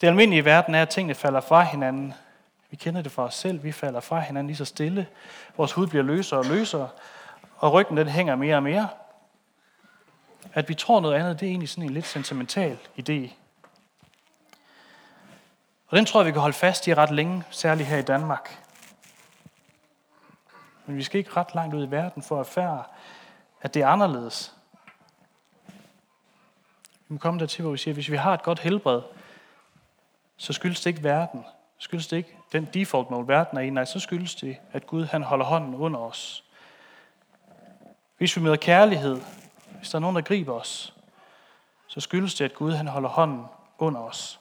Det 0.00 0.06
almindelige 0.06 0.40
i 0.40 0.44
verden 0.44 0.74
er, 0.74 0.82
at 0.82 0.88
tingene 0.88 1.14
falder 1.14 1.40
fra 1.40 1.62
hinanden. 1.62 2.14
Vi 2.70 2.76
kender 2.76 3.02
det 3.02 3.12
fra 3.12 3.22
os 3.22 3.34
selv. 3.34 3.64
Vi 3.64 3.72
falder 3.72 4.00
fra 4.00 4.20
hinanden 4.20 4.46
lige 4.46 4.56
så 4.56 4.64
stille. 4.64 5.06
Vores 5.56 5.72
hud 5.72 5.86
bliver 5.86 6.04
løsere 6.04 6.40
og 6.40 6.46
løsere, 6.46 6.88
og 7.56 7.72
ryggen 7.72 7.96
den 7.96 8.08
hænger 8.08 8.36
mere 8.36 8.56
og 8.56 8.62
mere. 8.62 8.88
At 10.54 10.68
vi 10.68 10.74
tror 10.74 11.00
noget 11.00 11.14
andet, 11.14 11.40
det 11.40 11.46
er 11.46 11.50
egentlig 11.50 11.68
sådan 11.68 11.84
en 11.84 11.90
lidt 11.90 12.06
sentimental 12.06 12.78
idé. 12.98 13.32
Og 15.88 15.96
den 15.96 16.04
tror 16.04 16.20
jeg, 16.20 16.26
vi 16.26 16.32
kan 16.32 16.40
holde 16.40 16.56
fast 16.56 16.86
i 16.86 16.94
ret 16.94 17.10
længe, 17.10 17.44
særligt 17.50 17.88
her 17.88 17.98
i 17.98 18.02
Danmark. 18.02 18.58
Men 20.86 20.96
vi 20.96 21.02
skal 21.02 21.18
ikke 21.18 21.36
ret 21.36 21.54
langt 21.54 21.74
ud 21.74 21.86
i 21.86 21.90
verden 21.90 22.22
for 22.22 22.40
at 22.40 22.46
erfare, 22.46 22.82
at 23.62 23.74
det 23.74 23.82
er 23.82 23.86
anderledes. 23.86 24.54
Vi 27.10 27.14
må 27.14 27.18
komme 27.18 27.40
dertil, 27.40 27.62
hvor 27.62 27.72
vi 27.72 27.78
siger, 27.78 27.92
at 27.92 27.96
hvis 27.96 28.10
vi 28.10 28.16
har 28.16 28.34
et 28.34 28.42
godt 28.42 28.58
helbred, 28.58 29.02
så 30.36 30.52
skyldes 30.52 30.80
det 30.80 30.90
ikke 30.90 31.02
verden. 31.02 31.44
Skyldes 31.78 32.06
det 32.06 32.16
ikke 32.16 32.36
den 32.52 32.64
default 32.64 33.10
mode, 33.10 33.28
verden 33.28 33.58
er 33.58 33.62
i. 33.62 33.70
Nej, 33.70 33.84
så 33.84 34.00
skyldes 34.00 34.34
det, 34.34 34.56
at 34.72 34.86
Gud 34.86 35.04
han 35.04 35.22
holder 35.22 35.44
hånden 35.44 35.74
under 35.74 36.00
os. 36.00 36.44
Hvis 38.18 38.36
vi 38.36 38.42
møder 38.42 38.56
kærlighed, 38.56 39.20
hvis 39.78 39.90
der 39.90 39.96
er 39.96 40.00
nogen, 40.00 40.16
der 40.16 40.22
griber 40.22 40.52
os, 40.52 40.94
så 41.86 42.00
skyldes 42.00 42.34
det, 42.34 42.44
at 42.44 42.54
Gud 42.54 42.72
han 42.72 42.88
holder 42.88 43.08
hånden 43.08 43.44
under 43.78 44.00
os. 44.00 44.40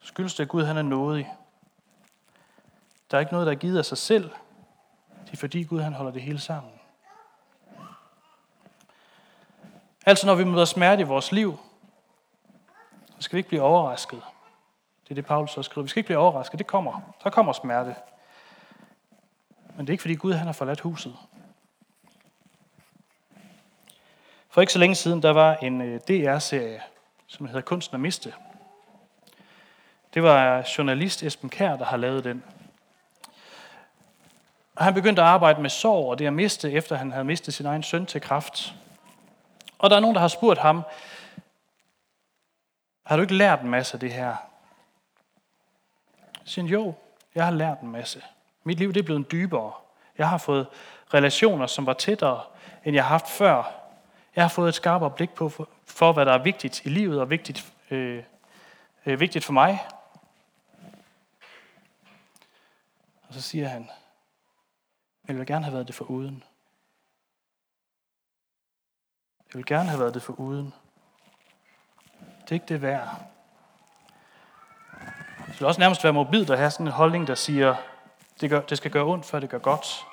Så 0.00 0.08
skyldes 0.08 0.34
det, 0.34 0.44
at 0.44 0.48
Gud 0.48 0.64
han 0.64 0.76
er 0.76 0.82
nådig. 0.82 1.32
Der 3.10 3.16
er 3.16 3.20
ikke 3.20 3.32
noget, 3.32 3.46
der 3.46 3.52
er 3.52 3.56
givet 3.56 3.78
af 3.78 3.84
sig 3.84 3.98
selv. 3.98 4.30
Det 5.26 5.32
er 5.32 5.36
fordi 5.36 5.62
Gud 5.62 5.80
han 5.80 5.92
holder 5.92 6.12
det 6.12 6.22
hele 6.22 6.40
sammen. 6.40 6.72
Altså 10.06 10.26
når 10.26 10.34
vi 10.34 10.44
møder 10.44 10.64
smerte 10.64 11.00
i 11.00 11.04
vores 11.04 11.32
liv, 11.32 11.58
så 13.08 13.16
skal 13.20 13.36
vi 13.36 13.38
ikke 13.38 13.48
blive 13.48 13.62
overrasket. 13.62 14.22
Det 15.04 15.10
er 15.10 15.14
det, 15.14 15.26
Paulus 15.26 15.56
også 15.56 15.68
skriver. 15.70 15.82
Vi 15.82 15.88
skal 15.88 16.00
ikke 16.00 16.06
blive 16.06 16.18
overrasket. 16.18 16.58
Det 16.58 16.66
kommer. 16.66 17.00
Så 17.22 17.30
kommer 17.30 17.52
smerte. 17.52 17.94
Men 19.76 19.86
det 19.86 19.88
er 19.88 19.92
ikke, 19.92 20.02
fordi 20.02 20.14
Gud 20.14 20.32
han 20.32 20.46
har 20.46 20.52
forladt 20.52 20.80
huset. 20.80 21.16
For 24.48 24.60
ikke 24.60 24.72
så 24.72 24.78
længe 24.78 24.94
siden, 24.94 25.22
der 25.22 25.30
var 25.30 25.54
en 25.54 25.80
øh, 25.80 26.00
DR-serie, 26.08 26.82
som 27.26 27.46
hedder 27.46 27.60
Kunsten 27.60 27.94
at 27.94 28.00
miste. 28.00 28.34
Det 30.14 30.22
var 30.22 30.68
journalist 30.78 31.22
Esben 31.22 31.50
Kær, 31.50 31.76
der 31.76 31.84
har 31.84 31.96
lavet 31.96 32.24
den. 32.24 32.44
Og 34.76 34.84
han 34.84 34.94
begyndte 34.94 35.22
at 35.22 35.28
arbejde 35.28 35.62
med 35.62 35.70
sorg 35.70 36.10
og 36.10 36.18
det 36.18 36.26
at 36.26 36.32
miste, 36.32 36.72
efter 36.72 36.96
han 36.96 37.12
havde 37.12 37.24
mistet 37.24 37.54
sin 37.54 37.66
egen 37.66 37.82
søn 37.82 38.06
til 38.06 38.20
kraft. 38.20 38.74
Og 39.82 39.90
der 39.90 39.96
er 39.96 40.00
nogen, 40.00 40.14
der 40.14 40.20
har 40.20 40.28
spurgt 40.28 40.60
ham, 40.60 40.82
har 43.06 43.16
du 43.16 43.22
ikke 43.22 43.34
lært 43.34 43.60
en 43.60 43.70
masse 43.70 43.94
af 43.94 44.00
det 44.00 44.12
her? 44.12 44.36
Jeg 46.18 46.44
siger, 46.44 46.68
jo, 46.68 46.94
jeg 47.34 47.44
har 47.44 47.52
lært 47.52 47.80
en 47.80 47.90
masse. 47.90 48.22
Mit 48.64 48.78
liv 48.78 48.94
det 48.94 49.00
er 49.00 49.04
blevet 49.04 49.32
dybere. 49.32 49.72
Jeg 50.18 50.28
har 50.28 50.38
fået 50.38 50.66
relationer, 51.14 51.66
som 51.66 51.86
var 51.86 51.92
tættere, 51.92 52.42
end 52.84 52.94
jeg 52.94 53.04
har 53.04 53.08
haft 53.08 53.28
før. 53.28 53.72
Jeg 54.36 54.44
har 54.44 54.48
fået 54.48 54.68
et 54.68 54.74
skarpere 54.74 55.10
blik 55.10 55.30
på, 55.30 55.48
for, 55.48 55.68
for 55.86 56.12
hvad 56.12 56.26
der 56.26 56.32
er 56.32 56.42
vigtigt 56.42 56.84
i 56.84 56.88
livet 56.88 57.20
og 57.20 57.30
vigtigt, 57.30 57.72
øh, 57.90 58.22
øh, 59.06 59.20
vigtigt 59.20 59.44
for 59.44 59.52
mig. 59.52 59.86
Og 63.28 63.34
så 63.34 63.40
siger 63.40 63.68
han, 63.68 63.90
jeg 65.28 65.36
vil 65.36 65.46
gerne 65.46 65.64
have 65.64 65.74
været 65.74 65.86
det 65.86 65.94
for 65.94 66.04
uden. 66.04 66.44
Jeg 69.52 69.58
vil 69.58 69.66
gerne 69.66 69.88
have 69.88 70.00
været 70.00 70.14
det 70.14 70.22
for 70.22 70.40
uden. 70.40 70.74
Det 72.20 72.50
er 72.50 72.52
ikke 72.52 72.66
det 72.68 72.82
værd. 72.82 73.08
Det 75.46 75.60
vil 75.60 75.66
også 75.66 75.80
nærmest 75.80 76.04
være 76.04 76.12
morbid 76.12 76.50
at 76.50 76.58
have 76.58 76.70
sådan 76.70 76.86
en 76.86 76.92
holdning, 76.92 77.26
der 77.26 77.34
siger, 77.34 77.74
det, 78.40 78.50
gør, 78.50 78.60
det 78.60 78.78
skal 78.78 78.90
gøre 78.90 79.04
ondt, 79.04 79.26
før 79.26 79.40
det 79.40 79.50
gør 79.50 79.58
godt. 79.58 80.04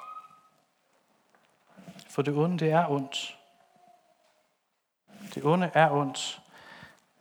For 2.10 2.22
det 2.22 2.34
onde, 2.34 2.60
det 2.60 2.72
er 2.72 2.88
ondt. 2.88 3.38
Det 5.36 5.46
onde 5.46 5.72
er 5.74 5.91
ondt. 5.91 6.41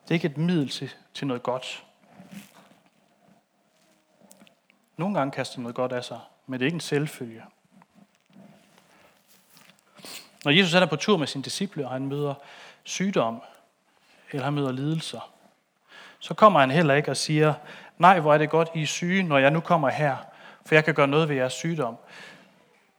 Det 0.03 0.11
er 0.11 0.15
ikke 0.15 0.29
et 0.29 0.37
middel 0.37 0.69
til, 0.69 0.91
til 1.15 1.27
noget 1.27 1.43
godt. 1.43 1.85
Nogle 4.97 5.19
gange 5.19 5.33
kaster 5.33 5.61
noget 5.61 5.75
godt 5.75 5.93
af 5.93 6.05
sig, 6.05 6.21
men 6.47 6.61
det 6.61 6.65
er 6.65 6.67
ikke 6.67 6.77
en 6.77 6.81
selvfølge. 6.81 7.45
Når 10.49 10.53
Jesus 10.53 10.75
er 10.75 10.87
på 10.87 10.97
tur 10.97 11.17
med 11.17 11.27
sine 11.27 11.45
disciple, 11.45 11.87
og 11.87 11.93
han 11.93 12.07
møder 12.07 12.35
sygdom, 12.85 13.43
eller 14.31 14.45
han 14.45 14.53
møder 14.53 14.73
lidelser, 14.73 15.33
så 16.19 16.35
kommer 16.35 16.61
han 16.61 16.71
heller 16.71 16.95
ikke 16.95 17.11
og 17.11 17.17
siger, 17.17 17.55
nej, 17.99 18.21
hvor 18.21 18.35
er 18.35 18.39
det 18.39 18.51
godt, 18.51 18.69
I 18.75 18.83
er 18.83 18.87
syge, 18.87 19.23
når 19.23 19.39
jeg 19.39 19.51
nu 19.51 19.61
kommer 19.61 19.89
her, 19.89 20.17
for 20.67 20.75
jeg 20.75 20.85
kan 20.85 20.95
gøre 20.95 21.09
noget 21.09 21.29
ved 21.29 21.37
jeres 21.37 21.53
sygdom. 21.53 21.97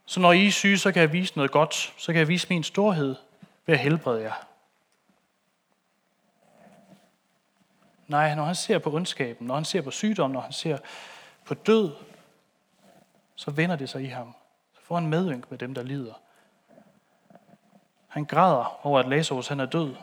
Så 0.06 0.20
når 0.20 0.32
I 0.32 0.46
er 0.46 0.50
syge, 0.50 0.78
så 0.78 0.92
kan 0.92 1.02
jeg 1.02 1.12
vise 1.12 1.36
noget 1.36 1.50
godt, 1.50 1.74
så 1.74 2.12
kan 2.12 2.18
jeg 2.18 2.28
vise 2.28 2.46
min 2.50 2.62
storhed 2.62 3.16
ved 3.66 3.74
at 3.74 3.80
helbrede 3.80 4.22
jer. 4.22 4.46
Nej, 8.06 8.34
når 8.34 8.44
han 8.44 8.54
ser 8.54 8.78
på 8.78 8.90
ondskaben, 8.92 9.46
når 9.46 9.54
han 9.54 9.64
ser 9.64 9.80
på 9.80 9.90
sygdom, 9.90 10.30
når 10.30 10.40
han 10.40 10.52
ser 10.52 10.78
på 11.44 11.54
død, 11.54 11.90
så 13.36 13.50
vender 13.50 13.76
det 13.76 13.88
sig 13.88 14.02
i 14.02 14.08
ham. 14.08 14.34
Så 14.74 14.80
får 14.82 14.94
han 14.94 15.06
medynk 15.06 15.50
med 15.50 15.58
dem, 15.58 15.74
der 15.74 15.82
lider. 15.82 16.14
Han 18.10 18.24
græder 18.24 18.86
over, 18.86 18.98
at 18.98 19.08
Lazarus 19.08 19.48
han 19.48 19.60
er 19.60 19.66
død. 19.66 19.96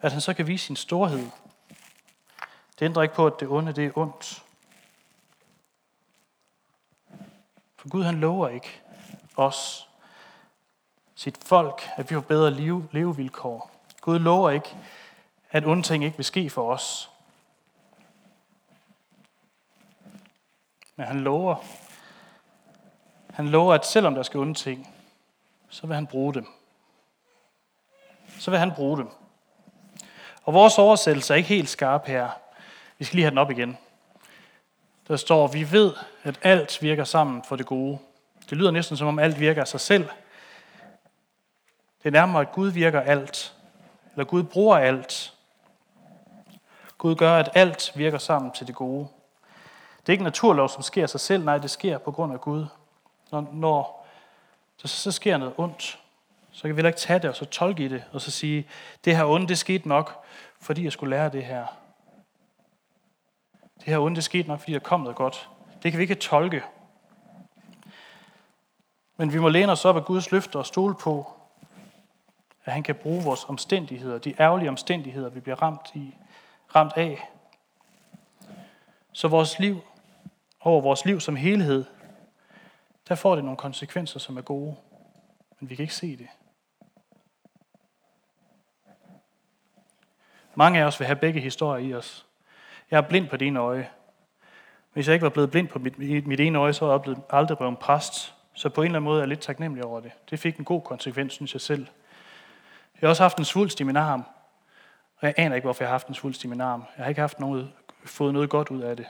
At 0.00 0.12
han 0.12 0.20
så 0.20 0.34
kan 0.34 0.46
vise 0.46 0.66
sin 0.66 0.76
storhed, 0.76 1.30
det 2.78 2.84
ændrer 2.84 3.02
ikke 3.02 3.14
på, 3.14 3.26
at 3.26 3.40
det 3.40 3.48
onde 3.48 3.72
det 3.72 3.86
er 3.86 3.98
ondt. 3.98 4.44
For 7.76 7.88
Gud 7.88 8.04
han 8.04 8.20
lover 8.20 8.48
ikke 8.48 8.82
os, 9.36 9.88
sit 11.14 11.44
folk, 11.44 11.88
at 11.96 12.10
vi 12.10 12.14
får 12.14 12.20
bedre 12.20 12.50
liv, 12.50 12.88
levevilkår. 12.92 13.70
Gud 14.00 14.18
lover 14.18 14.50
ikke, 14.50 14.76
at 15.50 15.64
onde 15.64 15.82
ting 15.82 16.04
ikke 16.04 16.16
vil 16.16 16.24
ske 16.24 16.50
for 16.50 16.72
os. 16.72 17.10
Men 20.96 21.06
han 21.06 21.20
lover, 21.20 21.56
han 23.38 23.48
lover, 23.48 23.74
at 23.74 23.86
selvom 23.86 24.14
der 24.14 24.22
skal 24.22 24.40
onde 24.40 24.54
ting, 24.54 24.94
så 25.68 25.86
vil 25.86 25.94
han 25.94 26.06
bruge 26.06 26.34
dem. 26.34 26.46
Så 28.38 28.50
vil 28.50 28.60
han 28.60 28.72
bruge 28.72 28.98
dem. 28.98 29.08
Og 30.44 30.54
vores 30.54 30.78
oversættelse 30.78 31.34
er 31.34 31.36
ikke 31.36 31.48
helt 31.48 31.68
skarp 31.68 32.06
her. 32.06 32.28
Vi 32.98 33.04
skal 33.04 33.16
lige 33.16 33.24
have 33.24 33.30
den 33.30 33.38
op 33.38 33.50
igen. 33.50 33.78
Der 35.08 35.16
står, 35.16 35.46
vi 35.46 35.72
ved, 35.72 35.94
at 36.22 36.38
alt 36.42 36.82
virker 36.82 37.04
sammen 37.04 37.44
for 37.48 37.56
det 37.56 37.66
gode. 37.66 37.98
Det 38.50 38.58
lyder 38.58 38.70
næsten 38.70 38.96
som 38.96 39.08
om 39.08 39.18
alt 39.18 39.40
virker 39.40 39.60
af 39.60 39.68
sig 39.68 39.80
selv. 39.80 40.08
Det 42.02 42.06
er 42.06 42.10
nærmere, 42.10 42.42
at 42.42 42.52
Gud 42.52 42.68
virker 42.68 43.00
alt. 43.00 43.54
Eller 44.12 44.24
Gud 44.24 44.42
bruger 44.42 44.76
alt. 44.76 45.34
Gud 46.98 47.14
gør, 47.14 47.36
at 47.36 47.50
alt 47.54 47.92
virker 47.94 48.18
sammen 48.18 48.52
til 48.52 48.66
det 48.66 48.74
gode. 48.74 49.08
Det 50.00 50.08
er 50.08 50.12
ikke 50.12 50.24
naturlov, 50.24 50.68
som 50.68 50.82
sker 50.82 51.02
af 51.02 51.10
sig 51.10 51.20
selv. 51.20 51.44
Nej, 51.44 51.58
det 51.58 51.70
sker 51.70 51.98
på 51.98 52.12
grund 52.12 52.32
af 52.32 52.40
Gud. 52.40 52.66
Når, 53.30 53.48
når 53.52 54.06
der 54.82 54.88
så 54.88 55.12
sker 55.12 55.36
noget 55.36 55.54
ondt, 55.56 55.98
så 56.50 56.62
kan 56.62 56.76
vi 56.76 56.86
ikke 56.86 56.98
tage 56.98 57.18
det 57.18 57.30
og 57.30 57.36
så 57.36 57.44
tolke 57.44 57.84
i 57.84 57.88
det, 57.88 58.04
og 58.12 58.20
så 58.20 58.30
sige, 58.30 58.68
det 59.04 59.16
her 59.16 59.24
onde, 59.24 59.48
det 59.48 59.58
skete 59.58 59.88
nok, 59.88 60.24
fordi 60.60 60.84
jeg 60.84 60.92
skulle 60.92 61.16
lære 61.16 61.28
det 61.28 61.44
her. 61.44 61.66
Det 63.78 63.84
her 63.84 63.98
onde, 63.98 64.16
det 64.16 64.24
skete 64.24 64.48
nok, 64.48 64.60
fordi 64.60 64.72
der 64.72 64.78
kom 64.78 65.00
noget 65.00 65.16
godt. 65.16 65.48
Det 65.82 65.92
kan 65.92 65.98
vi 65.98 66.02
ikke 66.02 66.14
tolke. 66.14 66.62
Men 69.16 69.32
vi 69.32 69.38
må 69.38 69.48
læne 69.48 69.72
os 69.72 69.84
op 69.84 69.96
af 69.96 70.04
Guds 70.04 70.32
løfter 70.32 70.58
og 70.58 70.66
stole 70.66 70.94
på, 70.94 71.32
at 72.64 72.72
han 72.72 72.82
kan 72.82 72.94
bruge 72.94 73.24
vores 73.24 73.44
omstændigheder, 73.44 74.18
de 74.18 74.34
ærgerlige 74.40 74.68
omstændigheder, 74.68 75.28
vi 75.28 75.40
bliver 75.40 75.62
ramt, 75.62 75.90
i, 75.94 76.14
ramt 76.74 76.92
af. 76.96 77.28
Så 79.12 79.28
vores 79.28 79.58
liv, 79.58 79.80
over 80.60 80.80
vores 80.80 81.04
liv 81.04 81.20
som 81.20 81.36
helhed, 81.36 81.84
der 83.08 83.14
får 83.14 83.34
det 83.34 83.44
nogle 83.44 83.56
konsekvenser, 83.56 84.20
som 84.20 84.36
er 84.36 84.42
gode. 84.42 84.76
Men 85.60 85.70
vi 85.70 85.74
kan 85.74 85.82
ikke 85.82 85.94
se 85.94 86.16
det. 86.16 86.28
Mange 90.54 90.80
af 90.80 90.84
os 90.84 91.00
vil 91.00 91.06
have 91.06 91.16
begge 91.16 91.40
historier 91.40 91.88
i 91.88 91.94
os. 91.94 92.26
Jeg 92.90 92.96
er 92.96 93.08
blind 93.08 93.28
på 93.28 93.36
det 93.36 93.46
ene 93.46 93.60
øje. 93.60 93.90
Hvis 94.92 95.06
jeg 95.06 95.14
ikke 95.14 95.24
var 95.24 95.30
blevet 95.30 95.50
blind 95.50 95.68
på 95.68 95.78
mit, 95.78 95.98
mit 96.26 96.40
ene 96.40 96.58
øje, 96.58 96.72
så 96.72 96.86
var 96.86 97.02
jeg 97.06 97.16
aldrig 97.30 97.58
blevet 97.58 97.78
præst. 97.78 98.34
Så 98.54 98.68
på 98.68 98.80
en 98.80 98.86
eller 98.86 98.96
anden 98.96 99.04
måde 99.04 99.18
er 99.18 99.22
jeg 99.22 99.28
lidt 99.28 99.40
taknemmelig 99.40 99.84
over 99.84 100.00
det. 100.00 100.12
Det 100.30 100.38
fik 100.38 100.56
en 100.56 100.64
god 100.64 100.82
konsekvens, 100.82 101.32
synes 101.32 101.54
jeg 101.54 101.60
selv. 101.60 101.86
Jeg 102.94 103.00
har 103.00 103.08
også 103.08 103.22
haft 103.22 103.38
en 103.38 103.44
svulst 103.44 103.80
i 103.80 103.84
min 103.84 103.96
arm. 103.96 104.24
Og 105.16 105.26
jeg 105.26 105.34
aner 105.36 105.56
ikke, 105.56 105.66
hvorfor 105.66 105.84
jeg 105.84 105.88
har 105.88 105.94
haft 105.94 106.08
en 106.08 106.14
svulst 106.14 106.44
i 106.44 106.46
min 106.46 106.60
arm. 106.60 106.84
Jeg 106.96 107.04
har 107.04 107.08
ikke 107.08 107.20
haft 107.20 107.40
noget, 107.40 107.72
fået 108.04 108.32
noget 108.32 108.50
godt 108.50 108.70
ud 108.70 108.80
af 108.80 108.96
det. 108.96 109.06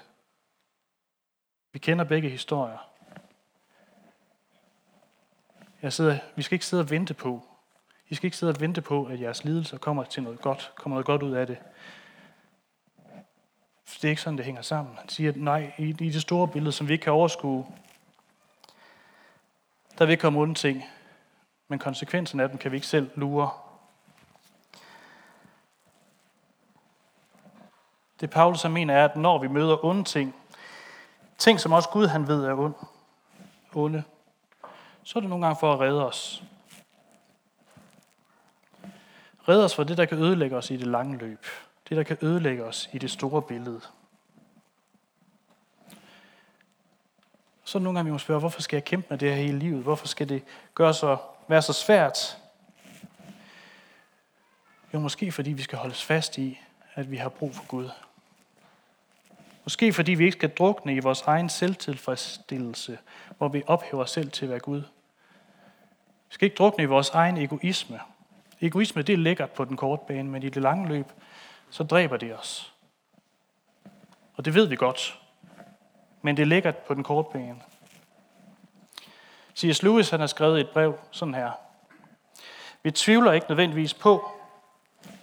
Vi 1.73 1.79
kender 1.79 2.05
begge 2.05 2.29
historier. 2.29 2.88
Jeg 5.83 5.93
sidder, 5.93 6.19
vi 6.37 6.43
skal 6.43 6.55
ikke 6.55 6.67
sidde 6.67 6.81
og 6.81 6.91
vente 6.91 7.15
på. 7.15 7.43
I 8.09 8.15
skal 8.15 8.27
ikke 8.27 8.37
sidde 8.37 8.51
og 8.53 8.61
vente 8.61 8.83
på, 8.83 9.05
at 9.05 9.21
jeres 9.21 9.45
lidelser 9.45 9.79
kommer 9.79 10.05
til 10.05 10.23
noget 10.23 10.41
godt, 10.41 10.73
kommer 10.77 10.95
noget 10.95 11.07
godt 11.07 11.23
ud 11.23 11.33
af 11.33 11.47
det. 11.47 11.59
Det 13.95 14.05
er 14.05 14.09
ikke 14.09 14.23
sådan, 14.23 14.37
det 14.37 14.45
hænger 14.45 14.63
sammen. 14.63 14.97
Han 14.99 15.09
siger, 15.09 15.31
at 15.31 15.37
nej, 15.37 15.73
i, 15.79 15.89
i 15.89 16.11
det 16.11 16.23
store 16.23 16.49
billede, 16.49 16.73
som 16.73 16.89
vi 16.89 16.93
ikke 16.93 17.03
kan 17.03 17.13
overskue, 17.13 17.67
der 19.99 20.07
vil 20.07 20.19
komme 20.19 20.41
onde 20.41 20.55
ting, 20.55 20.85
men 21.69 21.79
konsekvensen 21.79 22.41
af 22.41 22.49
dem 22.49 22.59
kan 22.59 22.71
vi 22.71 22.77
ikke 22.77 22.87
selv 22.87 23.11
lure. 23.15 23.51
Det 28.21 28.31
Paulus 28.31 28.63
han 28.63 28.73
mener 28.73 28.95
er, 28.95 29.05
at 29.05 29.17
når 29.17 29.39
vi 29.39 29.49
møder 29.49 29.85
onde 29.85 30.05
ting, 30.05 30.35
ting 31.39 31.61
som 31.61 31.73
også 31.73 31.89
Gud 31.89 32.07
han 32.07 32.29
ved 32.29 32.45
er 32.45 32.55
ond, 32.55 32.75
onde, 33.75 34.05
så 35.09 35.19
er 35.19 35.21
det 35.21 35.31
nogle 35.31 35.47
gange 35.47 35.61
for 35.61 35.73
at 35.73 35.81
redde 35.81 36.07
os. 36.07 36.43
Redde 39.49 39.65
os 39.65 39.75
fra 39.75 39.85
det, 39.85 39.97
der 39.97 40.05
kan 40.05 40.19
ødelægge 40.19 40.57
os 40.57 40.71
i 40.71 40.77
det 40.77 40.87
lange 40.87 41.19
løb. 41.19 41.47
Det, 41.89 41.97
der 41.97 42.03
kan 42.03 42.19
ødelægge 42.23 42.65
os 42.65 42.89
i 42.93 42.99
det 42.99 43.11
store 43.11 43.43
billede. 43.43 43.81
Så 47.65 47.79
nogle 47.79 47.99
gange 47.99 48.09
vi 48.09 48.13
må 48.13 48.19
spørge, 48.19 48.41
hvorfor 48.41 48.63
skal 48.63 48.77
jeg 48.77 48.85
kæmpe 48.85 49.07
med 49.11 49.19
det 49.19 49.35
her 49.35 49.43
hele 49.43 49.59
livet? 49.59 49.83
Hvorfor 49.83 50.07
skal 50.07 50.29
det 50.29 50.43
gøre 50.75 50.95
så, 50.95 51.17
være 51.49 51.63
så 51.63 51.73
svært? 51.73 52.39
Jo, 54.95 54.99
måske 54.99 55.33
fordi 55.33 55.53
vi 55.53 55.63
skal 55.63 55.79
holdes 55.79 56.05
fast 56.05 56.39
i, 56.39 56.61
at 56.95 57.11
vi 57.11 57.17
har 57.17 57.29
brug 57.29 57.55
for 57.55 57.67
Gud. 57.67 57.91
Måske 59.65 59.93
fordi 59.93 60.15
vi 60.15 60.25
ikke 60.25 60.39
skal 60.39 60.51
drukne 60.51 60.95
i 60.95 60.99
vores 60.99 61.23
egen 61.23 61.49
selvtilfredsstillelse, 61.49 62.99
hvor 63.39 63.49
vi 63.49 63.63
ophæver 63.67 64.03
os 64.03 64.11
selv 64.11 64.31
til 64.31 64.45
at 64.45 64.51
være 64.51 64.61
Gud. 64.61 64.83
Vi 66.29 66.35
skal 66.35 66.47
ikke 66.47 66.57
drukne 66.57 66.85
i 66.85 66.87
vores 66.87 67.11
egen 67.11 67.37
egoisme. 67.37 68.01
Egoisme, 68.61 69.03
det 69.03 69.13
er 69.13 69.17
lækkert 69.17 69.51
på 69.51 69.65
den 69.65 69.77
korte 69.77 70.03
bane, 70.09 70.31
men 70.31 70.43
i 70.43 70.49
det 70.49 70.63
lange 70.63 70.89
løb, 70.89 71.07
så 71.71 71.85
dræber 71.85 72.17
det 72.17 72.39
os. 72.39 72.75
Og 74.35 74.45
det 74.45 74.55
ved 74.55 74.67
vi 74.67 74.77
godt. 74.77 75.21
Men 76.23 76.37
det 76.37 76.43
er 76.43 76.47
lækkert 76.47 76.77
på 76.77 76.95
den 76.95 77.03
korte 77.03 77.29
bane. 77.33 77.63
C.S. 79.57 79.83
Lewis 79.83 80.11
han 80.11 80.21
har 80.21 80.27
skrevet 80.27 80.61
et 80.61 80.71
brev 80.71 80.99
sådan 81.11 81.35
her. 81.35 81.53
Vi 82.83 82.91
tvivler 82.91 83.33
ikke 83.33 83.47
nødvendigvis 83.49 83.95
på, 83.95 84.31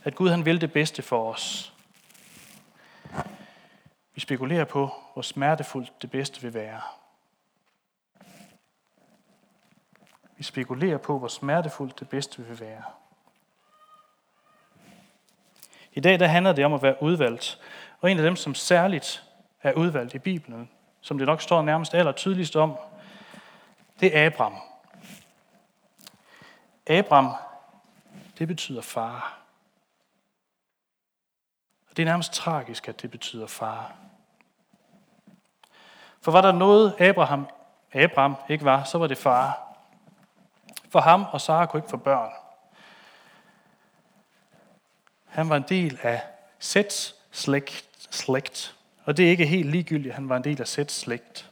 at 0.03 0.15
Gud 0.15 0.29
han 0.29 0.45
vil 0.45 0.61
det 0.61 0.73
bedste 0.73 1.01
for 1.01 1.33
os. 1.33 1.73
Vi 4.15 4.21
spekulerer 4.21 4.65
på, 4.65 4.89
hvor 5.13 5.21
smertefuldt 5.21 6.01
det 6.01 6.11
bedste 6.11 6.41
vil 6.41 6.53
være. 6.53 6.81
Vi 10.34 10.34
spekulerer 10.45 10.97
på, 10.97 11.19
hvor 11.19 11.27
smertefuldt 11.27 11.99
det 11.99 12.09
bedste 12.09 12.43
vil 12.43 12.59
være. 12.59 12.83
I 15.93 15.99
dag 15.99 16.19
der 16.19 16.27
handler 16.27 16.53
det 16.53 16.65
om 16.65 16.73
at 16.73 16.81
være 16.81 17.03
udvalgt. 17.03 17.61
Og 18.01 18.11
en 18.11 18.17
af 18.17 18.23
dem, 18.23 18.35
som 18.35 18.55
særligt 18.55 19.23
er 19.61 19.73
udvalgt 19.73 20.13
i 20.13 20.19
Bibelen, 20.19 20.69
som 21.01 21.17
det 21.17 21.27
nok 21.27 21.41
står 21.41 21.61
nærmest 21.61 21.93
aller 21.93 22.11
tydeligst 22.11 22.55
om, 22.55 22.77
det 23.99 24.17
er 24.17 24.25
Abraham. 24.25 24.55
Abraham, 26.87 27.33
det 28.39 28.47
betyder 28.47 28.81
far. 28.81 29.39
Og 31.89 31.97
det 31.97 32.03
er 32.03 32.07
nærmest 32.07 32.33
tragisk, 32.33 32.87
at 32.87 33.01
det 33.01 33.11
betyder 33.11 33.47
far. 33.47 33.95
For 36.21 36.31
var 36.31 36.41
der 36.41 36.51
noget, 36.51 37.01
Abraham, 37.01 37.47
Abraham 37.93 38.35
ikke 38.49 38.65
var, 38.65 38.83
så 38.83 38.97
var 38.97 39.07
det 39.07 39.17
far. 39.17 39.64
For 40.89 40.99
ham 40.99 41.25
og 41.31 41.41
Sara 41.41 41.65
kunne 41.65 41.77
ikke 41.77 41.89
få 41.89 41.97
børn. 41.97 42.31
Han 45.25 45.49
var 45.49 45.55
en 45.55 45.65
del 45.69 45.99
af 46.03 46.21
Sets 46.59 47.15
slægt, 47.31 47.85
slægt. 48.09 48.75
Og 49.03 49.17
det 49.17 49.25
er 49.25 49.29
ikke 49.29 49.45
helt 49.45 49.69
ligegyldigt, 49.69 50.11
at 50.11 50.15
han 50.15 50.29
var 50.29 50.37
en 50.37 50.43
del 50.43 50.61
af 50.61 50.67
Sets 50.67 50.95
slægt. 50.95 51.51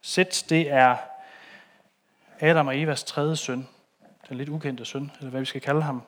Set, 0.00 0.44
det 0.48 0.70
er 0.70 0.96
Adam 2.40 2.66
og 2.66 2.78
Evas 2.78 3.04
tredje 3.04 3.36
søn. 3.36 3.68
Den 4.28 4.36
lidt 4.36 4.48
ukendte 4.48 4.84
søn, 4.84 5.12
eller 5.18 5.30
hvad 5.30 5.40
vi 5.40 5.46
skal 5.46 5.60
kalde 5.60 5.82
ham. 5.82 6.02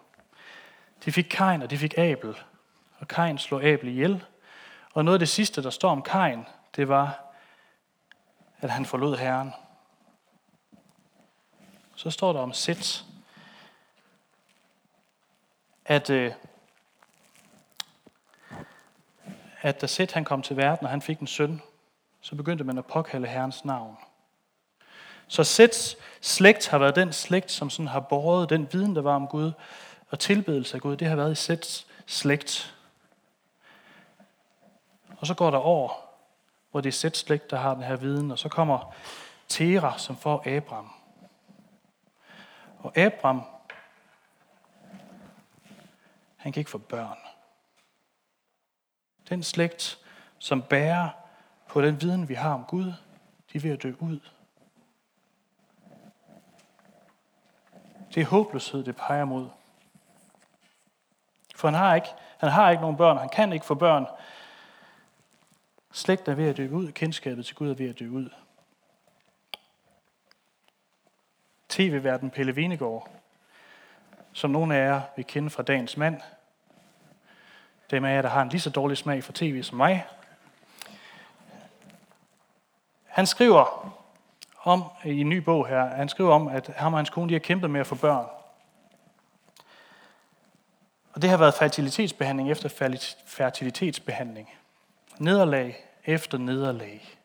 De 1.05 1.13
fik 1.13 1.27
Kain, 1.31 1.63
og 1.63 1.71
de 1.71 1.79
fik 1.79 1.99
Abel. 1.99 2.39
Og 2.99 3.09
Kain 3.09 3.39
slog 3.39 3.65
Abel 3.65 3.89
ihjel. 3.89 4.25
Og 4.95 5.05
noget 5.05 5.15
af 5.15 5.19
det 5.19 5.29
sidste, 5.29 5.63
der 5.63 5.71
står 5.71 5.91
om 5.91 6.03
Kain, 6.03 6.47
det 6.77 6.89
var, 6.89 7.25
at 8.61 8.71
han 8.71 8.87
forlod 8.87 9.17
Herren. 9.17 9.53
Så 12.03 12.11
står 12.11 12.33
der 12.33 12.41
om 12.41 12.53
sæt, 12.53 13.05
at 15.85 16.11
øh, 16.11 16.33
at 19.61 19.81
da 19.81 19.87
Sæt 19.87 20.13
han 20.13 20.25
kom 20.25 20.43
til 20.43 20.57
verden, 20.57 20.85
og 20.87 20.91
han 20.91 21.03
fik 21.03 21.19
en 21.19 21.27
søn, 21.27 21.63
så 22.21 22.35
begyndte 22.35 22.65
man 22.65 22.79
at 22.79 22.87
påkalde 22.87 23.27
Herrens 23.27 23.65
navn. 23.65 23.97
Så 25.29 25.45
Sæts 25.45 25.97
slægt 26.21 26.69
har 26.69 26.79
været 26.79 26.97
den 26.97 27.13
slægt, 27.13 27.51
som 27.51 27.71
sådan 27.71 27.89
har 27.89 28.01
båret 28.01 28.51
den 28.51 28.69
viden, 28.73 28.97
der 28.97 29.03
var 29.03 29.15
om 29.15 29.27
Gud, 29.27 29.53
og 30.11 30.19
tilbedelse 30.19 30.75
af 30.75 30.81
Gud, 30.81 30.97
det 30.97 31.09
har 31.09 31.17
været 31.17 31.33
i 31.33 31.35
Sæts 31.35 31.87
slægt. 32.07 32.77
Og 35.19 35.27
så 35.27 35.35
går 35.35 35.51
der 35.51 35.59
år, 35.59 36.19
hvor 36.71 36.81
det 36.81 36.89
er 36.89 36.93
Sæts 36.93 37.19
slægt, 37.19 37.51
der 37.51 37.57
har 37.57 37.75
den 37.75 37.83
her 37.83 37.97
viden, 37.97 38.31
og 38.31 38.39
så 38.39 38.49
kommer 38.49 38.95
Tera, 39.49 39.99
som 39.99 40.17
får 40.17 40.57
Abraham. 40.57 41.02
Og 42.83 42.99
Abraham, 42.99 43.43
han 46.37 46.53
kan 46.53 46.61
ikke 46.61 46.71
få 46.71 46.79
børn. 46.79 47.19
Den 49.29 49.43
slægt, 49.43 49.99
som 50.39 50.63
bærer 50.63 51.09
på 51.69 51.83
den 51.83 52.03
viden, 52.03 52.29
vi 52.29 52.35
har 52.35 52.55
om 52.55 52.65
Gud, 52.65 52.93
de 53.53 53.59
er 53.59 53.61
ved 53.61 53.71
at 53.71 53.83
dø 53.83 53.95
ud. 54.01 54.21
Det 58.15 58.21
er 58.21 58.27
håbløshed, 58.27 58.85
det 58.85 58.97
peger 58.97 59.25
mod. 59.25 59.49
For 61.55 61.69
han 61.69 61.79
har 61.79 61.95
ikke, 61.95 62.09
han 62.39 62.51
har 62.51 62.71
ikke 62.71 62.81
nogen 62.81 62.97
børn, 62.97 63.19
han 63.19 63.29
kan 63.29 63.53
ikke 63.53 63.67
få 63.67 63.75
børn. 63.75 64.07
Slægten 65.93 66.33
er 66.33 66.37
ved 66.37 66.49
at 66.49 66.57
dø 66.57 66.69
ud, 66.69 66.93
kendskabet 66.93 67.47
til 67.47 67.57
Gud 67.57 67.71
er 67.71 67.75
ved 67.75 67.89
at 67.89 67.99
dø 67.99 68.09
ud. 68.09 68.31
TV-verden 71.73 72.31
Pelle 72.31 72.57
Venegård, 72.57 73.09
som 74.33 74.51
nogle 74.51 74.77
af 74.77 74.87
jer 74.87 75.01
vil 75.17 75.25
kende 75.25 75.51
fra 75.51 75.63
dagens 75.63 75.97
mand, 75.97 76.21
dem 77.91 78.05
af 78.05 78.15
jer, 78.15 78.23
der 78.23 78.29
har 78.29 78.43
en 78.43 78.49
lige 78.49 78.61
så 78.61 78.71
dårlig 78.71 78.97
smag 78.97 79.25
for 79.25 79.33
tv 79.33 79.63
som 79.63 79.77
mig. 79.77 80.07
Han 83.07 83.27
skriver 83.27 83.95
om, 84.63 84.85
i 85.05 85.21
en 85.21 85.29
ny 85.29 85.37
bog 85.37 85.69
her, 85.69 85.85
han 85.85 86.09
skriver 86.09 86.35
om, 86.35 86.49
at 86.49 86.67
ham 86.77 86.93
og 86.93 86.99
hans 86.99 87.11
kone 87.11 87.29
de 87.29 87.35
har 87.35 87.39
kæmpet 87.39 87.71
med 87.71 87.81
at 87.81 87.87
få 87.87 87.95
børn. 87.95 88.27
Og 91.13 91.23
det 91.23 91.31
har 91.31 91.37
været 91.37 91.55
fertilitetsbehandling 91.55 92.51
efter 92.51 92.69
fertilitetsbehandling. 93.27 94.51
Nederlag 95.19 95.85
efter 96.05 96.39
nederlag. 96.39 97.19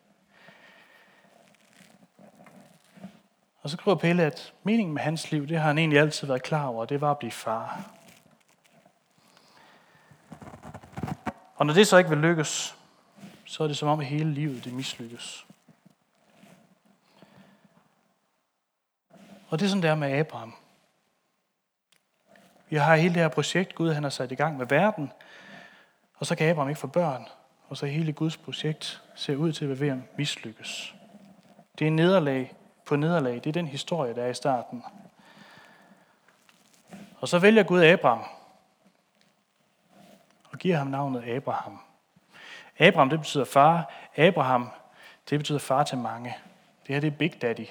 Og 3.68 3.70
så 3.70 3.76
skriver 3.76 3.96
Pelle, 3.96 4.22
at 4.22 4.52
meningen 4.62 4.94
med 4.94 5.02
hans 5.02 5.30
liv, 5.30 5.48
det 5.48 5.58
har 5.58 5.66
han 5.66 5.78
egentlig 5.78 6.00
altid 6.00 6.26
været 6.26 6.42
klar 6.42 6.66
over, 6.66 6.84
det 6.84 7.00
var 7.00 7.10
at 7.10 7.18
blive 7.18 7.30
far. 7.30 7.90
Og 11.56 11.66
når 11.66 11.74
det 11.74 11.86
så 11.86 11.96
ikke 11.96 12.10
vil 12.10 12.18
lykkes, 12.18 12.76
så 13.44 13.62
er 13.62 13.68
det 13.68 13.76
som 13.76 13.88
om, 13.88 14.00
at 14.00 14.06
hele 14.06 14.32
livet 14.32 14.64
det 14.64 14.72
mislykkes. 14.72 15.46
Og 19.48 19.58
det 19.58 19.64
er 19.64 19.68
sådan, 19.68 19.82
der 19.82 19.94
med 19.94 20.12
Abraham. 20.12 20.54
Vi 22.68 22.76
har 22.76 22.96
hele 22.96 23.14
det 23.14 23.22
her 23.22 23.28
projekt, 23.28 23.74
Gud 23.74 23.92
han 23.92 24.02
har 24.02 24.10
sat 24.10 24.32
i 24.32 24.34
gang 24.34 24.56
med 24.56 24.66
verden, 24.66 25.12
og 26.16 26.26
så 26.26 26.34
kan 26.34 26.50
Abraham 26.50 26.68
ikke 26.68 26.80
få 26.80 26.86
børn, 26.86 27.28
og 27.68 27.76
så 27.76 27.86
hele 27.86 28.12
Guds 28.12 28.36
projekt 28.36 29.02
ser 29.14 29.36
ud 29.36 29.52
til 29.52 29.64
at 29.64 29.68
være 29.68 29.80
ved 29.80 29.88
at 29.88 30.18
mislykkes. 30.18 30.94
Det 31.78 31.86
er 31.86 31.90
nederlag 31.90 32.54
på 32.88 32.96
nederlag. 32.96 33.34
Det 33.34 33.46
er 33.46 33.52
den 33.52 33.66
historie, 33.66 34.14
der 34.14 34.22
er 34.22 34.28
i 34.28 34.34
starten. 34.34 34.84
Og 37.20 37.28
så 37.28 37.38
vælger 37.38 37.62
Gud 37.62 37.82
Abraham 37.82 38.24
og 40.52 40.58
giver 40.58 40.76
ham 40.76 40.86
navnet 40.86 41.28
Abraham. 41.28 41.80
Abraham, 42.78 43.10
det 43.10 43.20
betyder 43.20 43.44
far. 43.44 43.90
Abraham, 44.16 44.70
det 45.30 45.38
betyder 45.38 45.58
far 45.58 45.84
til 45.84 45.98
mange. 45.98 46.36
Det 46.86 46.94
her, 46.94 47.00
det 47.00 47.06
er 47.06 47.16
Big 47.16 47.42
Daddy. 47.42 47.66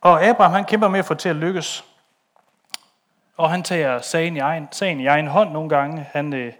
Og 0.00 0.24
Abraham, 0.24 0.52
han 0.52 0.64
kæmper 0.64 0.88
med 0.88 0.98
at 0.98 1.04
få 1.04 1.14
til 1.14 1.28
at 1.28 1.36
lykkes. 1.36 1.84
Og 3.36 3.50
han 3.50 3.62
tager 3.62 4.00
sagen 4.00 4.36
i 4.36 4.38
egen, 4.38 4.68
sagen 4.72 5.00
i 5.00 5.06
egen 5.06 5.26
hånd 5.26 5.50
nogle 5.50 5.68
gange. 5.68 6.06
Han, 6.12 6.32
øh, 6.34 6.52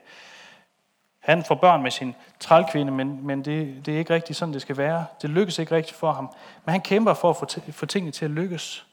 han 1.27 1.45
får 1.45 1.55
børn 1.55 1.83
med 1.83 1.91
sin 1.91 2.15
trælkvinde, 2.41 2.93
men, 2.93 3.27
men 3.27 3.45
det, 3.45 3.87
det 3.87 3.95
er 3.95 3.99
ikke 3.99 4.15
rigtigt 4.15 4.39
sådan, 4.39 4.55
det 4.55 4.63
skal 4.63 4.77
være. 4.77 5.07
Det 5.23 5.31
lykkes 5.31 5.59
ikke 5.59 5.75
rigtigt 5.75 5.99
for 5.99 6.13
ham. 6.13 6.31
Men 6.65 6.73
han 6.73 6.81
kæmper 6.81 7.15
for 7.15 7.31
at 7.31 7.37
få, 7.37 7.47
få 7.71 7.87
tingene 7.87 8.13
til 8.13 8.25
at 8.25 8.31
lykkes. 8.31 8.87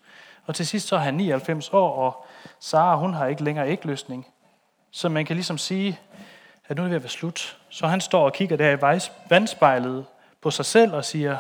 Og 0.46 0.56
til 0.56 0.68
sidst 0.68 0.88
så 0.88 0.96
er 0.96 1.00
han 1.00 1.14
99 1.14 1.70
år, 1.70 1.96
og 1.96 2.26
Sara, 2.60 2.96
hun 2.96 3.14
har 3.14 3.28
ikke 3.28 3.44
længere 3.44 3.70
ægløsning. 3.70 4.28
Så 4.92 5.10
man 5.10 5.26
kan 5.26 5.36
ligesom 5.36 5.58
sige, 5.58 6.00
at 6.68 6.78
nu 6.78 6.82
er 6.82 6.86
det 6.86 6.90
ved 6.90 6.96
at 6.96 7.04
være 7.04 7.10
slut. 7.10 7.58
Så 7.70 7.88
han 7.88 8.02
står 8.02 8.26
og 8.26 8.34
kigger 8.34 8.58
der 8.58 8.72
i 8.72 9.02
vandspejlet 9.30 10.06
på 10.42 10.52
sig 10.52 10.66
selv 10.66 10.94
og 10.94 11.06
siger, 11.06 11.38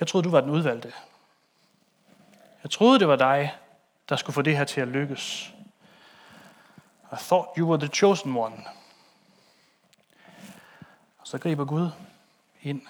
jeg 0.00 0.08
troede, 0.08 0.24
du 0.24 0.30
var 0.30 0.40
den 0.40 0.50
udvalgte. 0.50 0.92
Jeg 2.62 2.70
troede, 2.70 2.98
det 2.98 3.08
var 3.08 3.16
dig, 3.16 3.54
der 4.08 4.16
skulle 4.16 4.34
få 4.34 4.42
det 4.42 4.56
her 4.56 4.64
til 4.64 4.80
at 4.80 4.88
lykkes. 4.88 5.54
I 7.12 7.16
thought 7.16 7.48
you 7.58 7.68
were 7.68 7.78
the 7.78 7.88
chosen 7.88 8.36
one. 8.36 8.77
Så 11.28 11.38
griber 11.38 11.64
Gud 11.64 11.90
ind. 12.62 12.82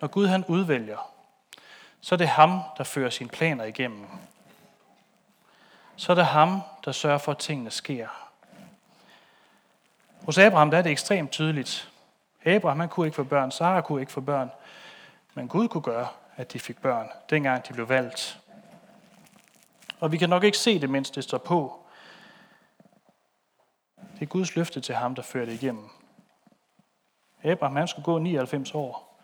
Når 0.00 0.08
Gud 0.08 0.26
han 0.26 0.44
udvælger, 0.48 1.12
så 2.00 2.14
er 2.14 2.16
det 2.16 2.28
ham, 2.28 2.60
der 2.78 2.84
fører 2.84 3.10
sine 3.10 3.30
planer 3.30 3.64
igennem. 3.64 4.06
Så 5.96 6.12
er 6.12 6.16
det 6.16 6.26
ham, 6.26 6.60
der 6.84 6.92
sørger 6.92 7.18
for, 7.18 7.32
at 7.32 7.38
tingene 7.38 7.70
sker. 7.70 8.08
Hos 10.24 10.38
Abraham 10.38 10.70
der 10.70 10.78
er 10.78 10.82
det 10.82 10.92
ekstremt 10.92 11.30
tydeligt. 11.30 11.92
Abraham 12.44 12.80
han 12.80 12.88
kunne 12.88 13.06
ikke 13.06 13.16
få 13.16 13.24
børn, 13.24 13.50
Sara 13.50 13.80
kunne 13.80 14.00
ikke 14.00 14.12
få 14.12 14.20
børn, 14.20 14.50
men 15.34 15.48
Gud 15.48 15.68
kunne 15.68 15.82
gøre, 15.82 16.08
at 16.36 16.52
de 16.52 16.60
fik 16.60 16.78
børn, 16.78 17.08
dengang 17.30 17.68
de 17.68 17.72
blev 17.72 17.88
valgt. 17.88 18.40
Og 20.00 20.12
vi 20.12 20.16
kan 20.16 20.28
nok 20.28 20.44
ikke 20.44 20.58
se 20.58 20.80
det, 20.80 20.90
mens 20.90 21.10
det 21.10 21.24
står 21.24 21.38
på. 21.38 21.85
Det 24.16 24.22
er 24.22 24.26
Guds 24.26 24.56
løfte 24.56 24.80
til 24.80 24.94
ham, 24.94 25.14
der 25.14 25.22
fører 25.22 25.44
det 25.44 25.62
igennem. 25.62 25.88
Abraham 27.42 27.76
han 27.76 27.88
skulle 27.88 28.04
gå 28.04 28.18
99 28.18 28.74
år. 28.74 29.20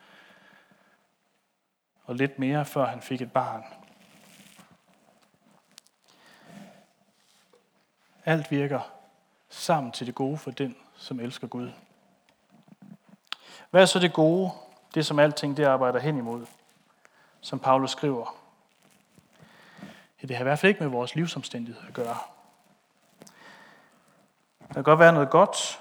Og 2.05 2.17
lidt 2.17 2.39
mere, 2.39 2.65
før 2.65 2.87
han 2.87 3.03
fik 3.03 3.21
et 3.21 3.33
barn. 3.33 3.65
Alt 8.25 8.51
virker 8.51 8.81
sammen 9.49 9.93
til 9.93 10.07
det 10.07 10.15
gode 10.15 10.39
for 10.39 10.51
den, 10.51 10.77
som 10.97 11.21
elsker 11.21 11.47
Gud. 11.47 11.71
Hvad 13.71 13.83
er 13.83 13.87
så 13.87 13.99
det 13.99 14.13
gode, 14.13 14.51
det 14.95 15.07
som 15.07 15.19
alting 15.19 15.57
det 15.57 15.65
arbejder 15.65 16.01
hen 16.01 16.19
imod, 16.19 16.47
som 17.41 17.59
Paulus 17.59 17.91
skriver? 17.91 18.37
Ja, 20.23 20.27
det 20.27 20.37
har 20.37 20.43
i 20.43 20.49
hvert 20.49 20.59
fald 20.59 20.71
ikke 20.71 20.83
med 20.83 20.91
vores 20.91 21.15
livsomstændighed 21.15 21.83
at 21.89 21.95
gøre. 21.95 22.19
Der 24.73 24.75
kan 24.75 24.85
godt 24.85 24.99
være 24.99 25.13
noget 25.13 25.31
godt, 25.31 25.81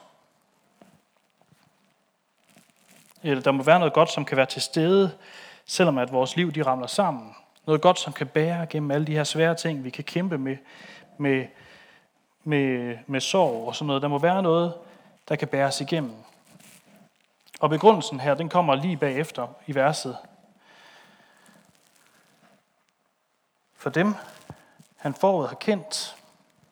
eller 3.23 3.43
der 3.43 3.51
må 3.51 3.63
være 3.63 3.79
noget 3.79 3.93
godt, 3.93 4.11
som 4.11 4.25
kan 4.25 4.37
være 4.37 4.45
til 4.45 4.61
stede, 4.61 5.17
selvom 5.65 5.97
at 5.97 6.11
vores 6.11 6.35
liv 6.35 6.51
de 6.51 6.63
ramler 6.63 6.87
sammen. 6.87 7.35
Noget 7.65 7.81
godt, 7.81 7.99
som 7.99 8.13
kan 8.13 8.27
bære 8.27 8.65
gennem 8.65 8.91
alle 8.91 9.07
de 9.07 9.11
her 9.11 9.23
svære 9.23 9.55
ting, 9.55 9.83
vi 9.83 9.89
kan 9.89 10.03
kæmpe 10.03 10.37
med, 10.37 10.57
med, 11.17 11.45
med, 12.43 12.97
med 13.07 13.19
sorg 13.19 13.67
og 13.67 13.75
sådan 13.75 13.87
noget. 13.87 14.01
Der 14.01 14.07
må 14.07 14.19
være 14.19 14.43
noget, 14.43 14.73
der 15.29 15.35
kan 15.35 15.47
bæres 15.47 15.81
igennem. 15.81 16.15
Og 17.59 17.69
begrundelsen 17.69 18.19
her, 18.19 18.33
den 18.33 18.49
kommer 18.49 18.75
lige 18.75 18.97
bagefter 18.97 19.47
i 19.67 19.75
verset. 19.75 20.17
For 23.75 23.89
dem, 23.89 24.15
han 24.97 25.13
forud 25.13 25.47
har 25.47 25.55
kendt, 25.55 26.15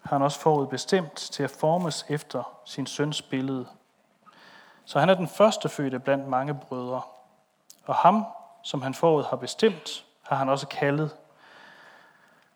har 0.01 0.15
han 0.15 0.21
også 0.21 0.39
forudbestemt 0.39 1.15
til 1.15 1.43
at 1.43 1.51
formes 1.51 2.05
efter 2.09 2.61
sin 2.65 2.87
søns 2.87 3.21
billede. 3.21 3.67
Så 4.85 4.99
han 4.99 5.09
er 5.09 5.13
den 5.13 5.27
første 5.27 5.69
fødte 5.69 5.99
blandt 5.99 6.27
mange 6.27 6.55
brødre. 6.55 7.01
Og 7.85 7.95
ham, 7.95 8.25
som 8.63 8.81
han 8.81 8.93
forud 8.93 9.23
har 9.23 9.37
bestemt, 9.37 10.05
har 10.21 10.35
han 10.35 10.49
også 10.49 10.67
kaldet. 10.67 11.15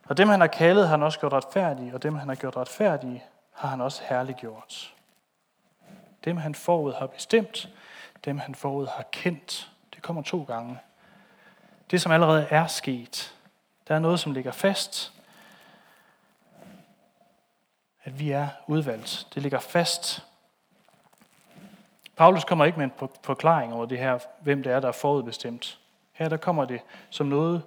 Og 0.07 0.17
dem, 0.17 0.29
han 0.29 0.39
har 0.39 0.47
kaldet, 0.47 0.83
har 0.83 0.91
han 0.91 1.03
også 1.03 1.19
gjort 1.19 1.33
retfærdige, 1.33 1.93
og 1.93 2.03
dem, 2.03 2.15
han 2.15 2.27
har 2.27 2.35
gjort 2.35 2.57
retfærdige, 2.57 3.23
har 3.51 3.69
han 3.69 3.81
også 3.81 4.01
herliggjort. 4.05 4.93
Dem, 6.25 6.37
han 6.37 6.55
forud 6.55 6.93
har 6.93 7.07
bestemt, 7.07 7.69
dem, 8.25 8.37
han 8.37 8.55
forud 8.55 8.87
har 8.87 9.03
kendt. 9.11 9.71
Det 9.93 10.01
kommer 10.01 10.21
to 10.21 10.43
gange. 10.43 10.79
Det, 11.91 12.01
som 12.01 12.11
allerede 12.11 12.47
er 12.49 12.67
sket. 12.67 13.35
Der 13.87 13.95
er 13.95 13.99
noget, 13.99 14.19
som 14.19 14.31
ligger 14.31 14.51
fast, 14.51 15.12
at 18.03 18.19
vi 18.19 18.31
er 18.31 18.47
udvalgt. 18.67 19.27
Det 19.33 19.41
ligger 19.41 19.59
fast. 19.59 20.25
Paulus 22.15 22.43
kommer 22.43 22.65
ikke 22.65 22.79
med 22.79 22.85
en 22.85 23.09
forklaring 23.23 23.73
over 23.73 23.85
det 23.85 23.97
her, 23.97 24.19
hvem 24.41 24.63
det 24.63 24.71
er, 24.71 24.79
der 24.79 24.87
er 24.87 24.91
forudbestemt. 24.91 25.79
Her 26.11 26.29
der 26.29 26.37
kommer 26.37 26.65
det 26.65 26.81
som 27.09 27.27
noget, 27.27 27.63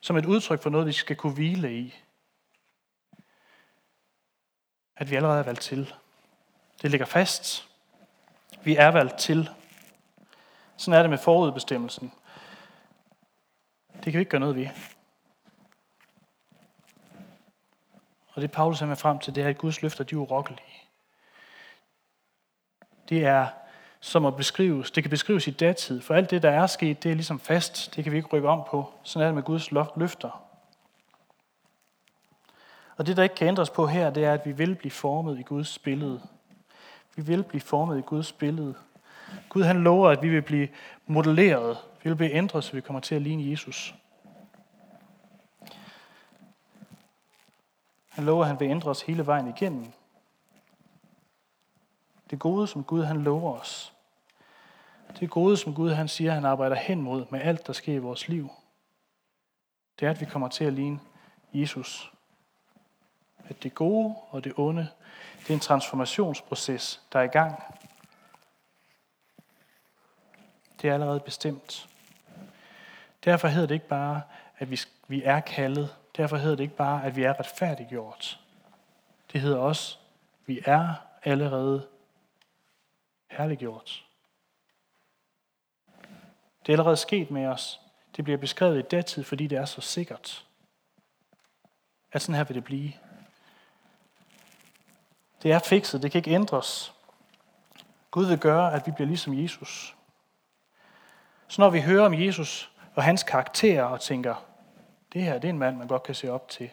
som 0.00 0.16
et 0.16 0.26
udtryk 0.26 0.62
for 0.62 0.70
noget, 0.70 0.86
vi 0.86 0.92
skal 0.92 1.16
kunne 1.16 1.34
hvile 1.34 1.78
i. 1.78 1.94
At 4.96 5.10
vi 5.10 5.16
allerede 5.16 5.38
er 5.38 5.42
valgt 5.42 5.60
til. 5.60 5.94
Det 6.82 6.90
ligger 6.90 7.06
fast. 7.06 7.68
Vi 8.62 8.76
er 8.76 8.88
valgt 8.88 9.18
til. 9.18 9.50
Sådan 10.76 10.98
er 10.98 11.02
det 11.02 11.10
med 11.10 11.18
forudbestemmelsen. 11.18 12.12
Det 13.92 14.02
kan 14.04 14.12
vi 14.12 14.18
ikke 14.18 14.30
gøre 14.30 14.40
noget 14.40 14.56
ved. 14.56 14.68
Og 18.36 18.42
det 18.42 18.50
Paulus 18.50 18.82
er 18.82 18.86
med 18.86 18.96
frem 18.96 19.18
til, 19.18 19.34
det 19.34 19.44
er, 19.44 19.48
at 19.48 19.58
Guds 19.58 19.82
løfter, 19.82 20.04
de 20.04 20.14
er 20.14 20.18
urokkelige. 20.18 20.82
Det 23.08 23.24
er 23.24 23.46
som 24.00 24.26
at 24.26 24.36
beskrives, 24.36 24.90
det 24.90 25.02
kan 25.02 25.10
beskrives 25.10 25.46
i 25.46 25.50
datid, 25.50 26.00
for 26.00 26.14
alt 26.14 26.30
det, 26.30 26.42
der 26.42 26.50
er 26.50 26.66
sket, 26.66 27.02
det 27.02 27.10
er 27.10 27.14
ligesom 27.14 27.40
fast, 27.40 27.96
det 27.96 28.04
kan 28.04 28.12
vi 28.12 28.16
ikke 28.16 28.28
rykke 28.28 28.48
om 28.48 28.62
på. 28.70 28.92
Sådan 29.02 29.22
er 29.22 29.28
det 29.28 29.34
med 29.34 29.42
Guds 29.42 29.70
løfter. 29.96 30.42
Og 32.96 33.06
det, 33.06 33.16
der 33.16 33.22
ikke 33.22 33.34
kan 33.34 33.48
ændres 33.48 33.70
på 33.70 33.86
her, 33.86 34.10
det 34.10 34.24
er, 34.24 34.32
at 34.32 34.46
vi 34.46 34.52
vil 34.52 34.74
blive 34.74 34.90
formet 34.90 35.38
i 35.38 35.42
Guds 35.42 35.78
billede. 35.78 36.20
Vi 37.16 37.22
vil 37.22 37.42
blive 37.42 37.60
formet 37.60 37.98
i 37.98 38.02
Guds 38.02 38.32
billede. 38.32 38.74
Gud 39.48 39.62
han 39.62 39.82
lover, 39.82 40.10
at 40.10 40.22
vi 40.22 40.28
vil 40.28 40.42
blive 40.42 40.68
modelleret. 41.06 41.78
Vi 42.02 42.10
vil 42.10 42.16
blive 42.16 42.32
ændret, 42.32 42.64
så 42.64 42.72
vi 42.72 42.80
kommer 42.80 43.00
til 43.00 43.14
at 43.14 43.22
ligne 43.22 43.50
Jesus. 43.50 43.94
Han 48.16 48.24
lover, 48.24 48.42
at 48.42 48.48
han 48.48 48.60
vil 48.60 48.70
ændre 48.70 48.90
os 48.90 49.02
hele 49.02 49.26
vejen 49.26 49.48
igennem. 49.48 49.92
Det 52.30 52.38
gode, 52.38 52.66
som 52.66 52.84
Gud 52.84 53.04
han 53.04 53.22
lover 53.22 53.58
os. 53.58 53.92
Det 55.20 55.30
gode, 55.30 55.56
som 55.56 55.74
Gud 55.74 55.92
han 55.92 56.08
siger, 56.08 56.32
han 56.32 56.44
arbejder 56.44 56.76
hen 56.76 57.02
mod 57.02 57.26
med 57.30 57.40
alt, 57.40 57.66
der 57.66 57.72
sker 57.72 57.94
i 57.94 57.98
vores 57.98 58.28
liv. 58.28 58.50
Det 60.00 60.06
er, 60.06 60.10
at 60.10 60.20
vi 60.20 60.24
kommer 60.24 60.48
til 60.48 60.64
at 60.64 60.72
ligne 60.72 61.00
Jesus. 61.52 62.12
At 63.48 63.62
det 63.62 63.74
gode 63.74 64.14
og 64.30 64.44
det 64.44 64.52
onde, 64.56 64.88
det 65.38 65.50
er 65.50 65.54
en 65.54 65.60
transformationsproces, 65.60 67.02
der 67.12 67.18
er 67.18 67.24
i 67.24 67.26
gang. 67.26 67.62
Det 70.82 70.90
er 70.90 70.94
allerede 70.94 71.20
bestemt. 71.20 71.88
Derfor 73.24 73.48
hedder 73.48 73.66
det 73.66 73.74
ikke 73.74 73.88
bare, 73.88 74.22
at 74.58 74.70
vi, 74.70 74.80
vi 75.08 75.22
er 75.22 75.40
kaldet. 75.40 75.96
Derfor 76.16 76.36
hedder 76.36 76.56
det 76.56 76.62
ikke 76.62 76.76
bare, 76.76 77.04
at 77.04 77.16
vi 77.16 77.22
er 77.22 77.40
retfærdiggjort. 77.40 78.40
Det 79.32 79.40
hedder 79.40 79.58
også, 79.58 79.98
at 80.42 80.48
vi 80.48 80.60
er 80.64 80.94
allerede 81.22 81.88
herliggjort. 83.30 84.04
Det 86.66 86.72
er 86.72 86.72
allerede 86.72 86.96
sket 86.96 87.30
med 87.30 87.46
os. 87.46 87.80
Det 88.16 88.24
bliver 88.24 88.38
beskrevet 88.38 88.78
i 88.78 88.82
datid, 88.82 89.24
fordi 89.24 89.46
det 89.46 89.58
er 89.58 89.64
så 89.64 89.80
sikkert. 89.80 90.46
At 92.12 92.22
sådan 92.22 92.34
her 92.34 92.44
vil 92.44 92.54
det 92.54 92.64
blive. 92.64 92.92
Det 95.42 95.52
er 95.52 95.58
fikset, 95.58 96.02
det 96.02 96.10
kan 96.10 96.18
ikke 96.18 96.30
ændres. 96.30 96.92
Gud 98.10 98.26
vil 98.26 98.38
gøre, 98.38 98.72
at 98.72 98.86
vi 98.86 98.92
bliver 98.92 99.08
ligesom 99.08 99.42
Jesus. 99.42 99.96
Så 101.48 101.60
når 101.60 101.70
vi 101.70 101.80
hører 101.80 102.06
om 102.06 102.14
Jesus 102.14 102.70
og 102.94 103.02
hans 103.02 103.22
karakter 103.22 103.82
og 103.82 104.00
tænker, 104.00 104.46
det 105.16 105.24
her 105.24 105.34
det 105.38 105.44
er 105.44 105.52
en 105.52 105.58
mand, 105.58 105.76
man 105.76 105.88
godt 105.88 106.02
kan 106.02 106.14
se 106.14 106.32
op 106.32 106.48
til, 106.48 106.70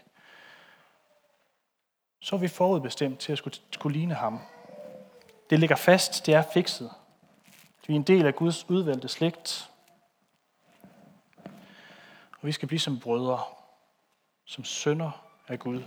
så 2.19 2.35
er 2.35 2.39
vi 2.39 2.47
forudbestemt 2.47 3.19
til 3.19 3.31
at 3.31 3.37
skulle, 3.37 3.57
skulle 3.71 3.97
ligne 3.97 4.13
ham. 4.13 4.39
Det 5.49 5.59
ligger 5.59 5.75
fast, 5.75 6.25
det 6.25 6.33
er 6.33 6.43
fikset. 6.53 6.91
Vi 7.87 7.93
er 7.93 7.95
en 7.95 8.03
del 8.03 8.25
af 8.25 8.35
Guds 8.35 8.69
udvalgte 8.69 9.07
slægt. 9.07 9.69
Og 12.41 12.47
vi 12.47 12.51
skal 12.51 12.67
blive 12.67 12.79
som 12.79 12.99
brødre, 12.99 13.41
som 14.45 14.63
sønner 14.63 15.25
af 15.47 15.59
Gud. 15.59 15.83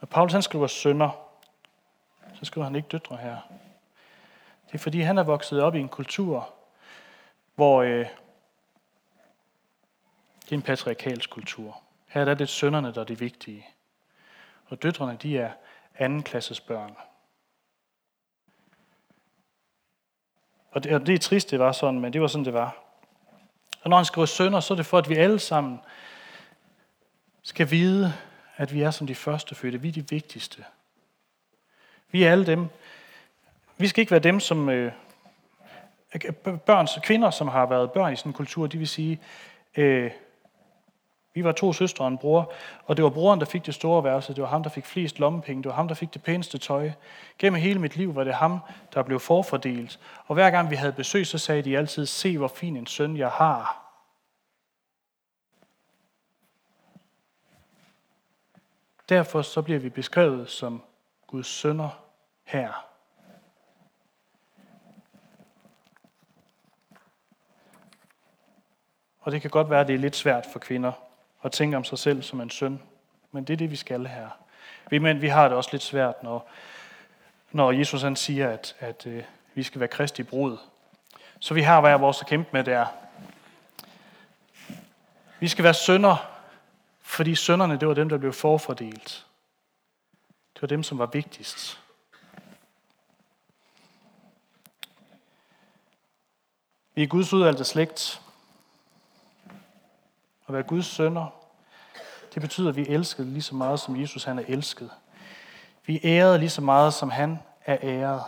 Når 0.00 0.06
Paulus 0.10 0.32
han 0.32 0.42
skriver 0.42 0.66
sønner, 0.66 1.10
så 2.34 2.44
skriver 2.44 2.64
han 2.64 2.76
ikke 2.76 2.88
døtre 2.88 3.16
her. 3.16 3.36
Det 4.66 4.74
er 4.74 4.78
fordi, 4.78 5.00
han 5.00 5.18
er 5.18 5.22
vokset 5.22 5.62
op 5.62 5.74
i 5.74 5.80
en 5.80 5.88
kultur, 5.88 6.54
hvor 7.54 7.82
øh, 7.82 8.06
det 10.44 10.52
er 10.52 10.56
en 10.56 10.62
patriarkalsk 10.62 11.30
kultur. 11.30 11.82
Her 12.06 12.24
er 12.24 12.34
det 12.34 12.48
sønderne, 12.48 12.94
der 12.94 13.00
er 13.00 13.04
de 13.04 13.18
vigtige. 13.18 13.66
Og 14.66 14.82
døtrene, 14.82 15.18
de 15.22 15.38
er 15.38 15.52
andenklasses 15.98 16.60
børn. 16.60 16.96
Og 20.70 20.84
det, 20.84 20.94
og 20.94 21.06
det 21.06 21.14
er 21.14 21.18
trist, 21.18 21.50
det 21.50 21.58
var 21.58 21.72
sådan, 21.72 22.00
men 22.00 22.12
det 22.12 22.20
var 22.20 22.26
sådan, 22.26 22.44
det 22.44 22.52
var. 22.52 22.76
Og 23.82 23.90
når 23.90 23.96
han 23.96 24.06
skriver 24.06 24.26
sønder, 24.26 24.60
så 24.60 24.74
er 24.74 24.76
det 24.76 24.86
for, 24.86 24.98
at 24.98 25.08
vi 25.08 25.14
alle 25.14 25.38
sammen 25.38 25.80
skal 27.42 27.70
vide, 27.70 28.12
at 28.56 28.74
vi 28.74 28.82
er 28.82 28.90
som 28.90 29.06
de 29.06 29.14
første 29.14 29.54
fødte. 29.54 29.80
Vi 29.80 29.88
er 29.88 29.92
de 29.92 30.08
vigtigste. 30.08 30.64
Vi 32.10 32.22
er 32.22 32.32
alle 32.32 32.46
dem. 32.46 32.68
Vi 33.76 33.88
skal 33.88 34.00
ikke 34.00 34.10
være 34.10 34.20
dem, 34.20 34.40
som 34.40 34.68
øh, 34.68 34.92
børn, 36.66 36.88
kvinder, 37.02 37.30
som 37.30 37.48
har 37.48 37.66
været 37.66 37.92
børn 37.92 38.12
i 38.12 38.16
sådan 38.16 38.30
en 38.30 38.34
kultur, 38.34 38.66
de 38.66 38.78
vil 38.78 38.88
sige, 38.88 39.20
øh, 39.76 40.10
vi 41.34 41.44
var 41.44 41.52
to 41.52 41.72
søstre 41.72 42.04
og 42.04 42.08
en 42.08 42.18
bror, 42.18 42.52
og 42.84 42.96
det 42.96 43.02
var 43.02 43.10
broren, 43.10 43.40
der 43.40 43.46
fik 43.46 43.66
det 43.66 43.74
store 43.74 44.04
værelse. 44.04 44.34
Det 44.34 44.42
var 44.42 44.48
ham, 44.48 44.62
der 44.62 44.70
fik 44.70 44.86
flest 44.86 45.18
lommepenge. 45.18 45.62
Det 45.62 45.68
var 45.68 45.76
ham, 45.76 45.88
der 45.88 45.94
fik 45.94 46.14
det 46.14 46.22
pæneste 46.22 46.58
tøj. 46.58 46.90
Gennem 47.38 47.60
hele 47.60 47.80
mit 47.80 47.96
liv 47.96 48.14
var 48.14 48.24
det 48.24 48.34
ham, 48.34 48.58
der 48.94 49.02
blev 49.02 49.20
forfordelt. 49.20 50.00
Og 50.26 50.34
hver 50.34 50.50
gang 50.50 50.70
vi 50.70 50.76
havde 50.76 50.92
besøg, 50.92 51.26
så 51.26 51.38
sagde 51.38 51.62
de 51.62 51.78
altid, 51.78 52.06
se 52.06 52.38
hvor 52.38 52.48
fin 52.48 52.76
en 52.76 52.86
søn 52.86 53.16
jeg 53.16 53.30
har. 53.30 53.80
Derfor 59.08 59.42
så 59.42 59.62
bliver 59.62 59.80
vi 59.80 59.88
beskrevet 59.88 60.50
som 60.50 60.82
Guds 61.26 61.46
sønner 61.46 61.88
her. 62.44 62.86
Og 69.20 69.32
det 69.32 69.40
kan 69.40 69.50
godt 69.50 69.70
være, 69.70 69.80
at 69.80 69.86
det 69.86 69.94
er 69.94 69.98
lidt 69.98 70.16
svært 70.16 70.46
for 70.52 70.58
kvinder 70.58 70.92
og 71.44 71.52
tænke 71.52 71.76
om 71.76 71.84
sig 71.84 71.98
selv 71.98 72.22
som 72.22 72.40
en 72.40 72.50
søn. 72.50 72.82
Men 73.32 73.44
det 73.44 73.52
er 73.52 73.56
det, 73.56 73.70
vi 73.70 73.76
skal 73.76 74.06
her. 74.06 74.28
Vi, 74.90 74.98
men 74.98 75.22
vi 75.22 75.28
har 75.28 75.48
det 75.48 75.56
også 75.56 75.68
lidt 75.72 75.82
svært, 75.82 76.22
når, 76.22 76.50
når 77.52 77.72
Jesus 77.72 78.02
han 78.02 78.16
siger, 78.16 78.50
at, 78.50 78.76
at 78.78 79.06
øh, 79.06 79.22
vi 79.54 79.62
skal 79.62 79.80
være 79.80 79.88
kristi 79.88 80.22
brud. 80.22 80.56
Så 81.40 81.54
vi 81.54 81.62
har 81.62 81.80
hver 81.80 81.96
vores 81.96 82.20
at 82.20 82.26
kæmpe 82.26 82.50
med 82.52 82.64
der. 82.64 82.86
Vi 85.40 85.48
skal 85.48 85.64
være 85.64 85.74
sønder, 85.74 86.30
fordi 87.02 87.34
sønderne, 87.34 87.80
det 87.80 87.88
var 87.88 87.94
dem, 87.94 88.08
der 88.08 88.18
blev 88.18 88.32
forfordelt. 88.32 89.26
Det 90.54 90.62
var 90.62 90.68
dem, 90.68 90.82
som 90.82 90.98
var 90.98 91.06
vigtigst. 91.06 91.80
Vi 96.94 97.02
er 97.02 97.06
Guds 97.06 97.32
udvalgte 97.32 97.64
slægt, 97.64 98.20
at 100.48 100.54
være 100.54 100.62
Guds 100.62 100.86
sønner, 100.86 101.26
det 102.34 102.42
betyder, 102.42 102.68
at 102.68 102.76
vi 102.76 102.82
er 102.82 102.94
elsket 102.94 103.26
lige 103.26 103.42
så 103.42 103.54
meget, 103.54 103.80
som 103.80 104.00
Jesus 104.00 104.24
han 104.24 104.38
er 104.38 104.44
elsket. 104.48 104.90
Vi 105.86 105.96
er 105.96 106.00
æret 106.02 106.40
lige 106.40 106.50
så 106.50 106.60
meget, 106.60 106.94
som 106.94 107.10
han 107.10 107.38
er 107.64 107.78
æret. 107.82 108.22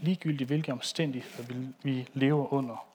Ligegyldigt 0.00 0.48
hvilke 0.48 0.72
omstændigheder 0.72 1.72
vi 1.82 2.08
lever 2.12 2.52
under. 2.52 2.86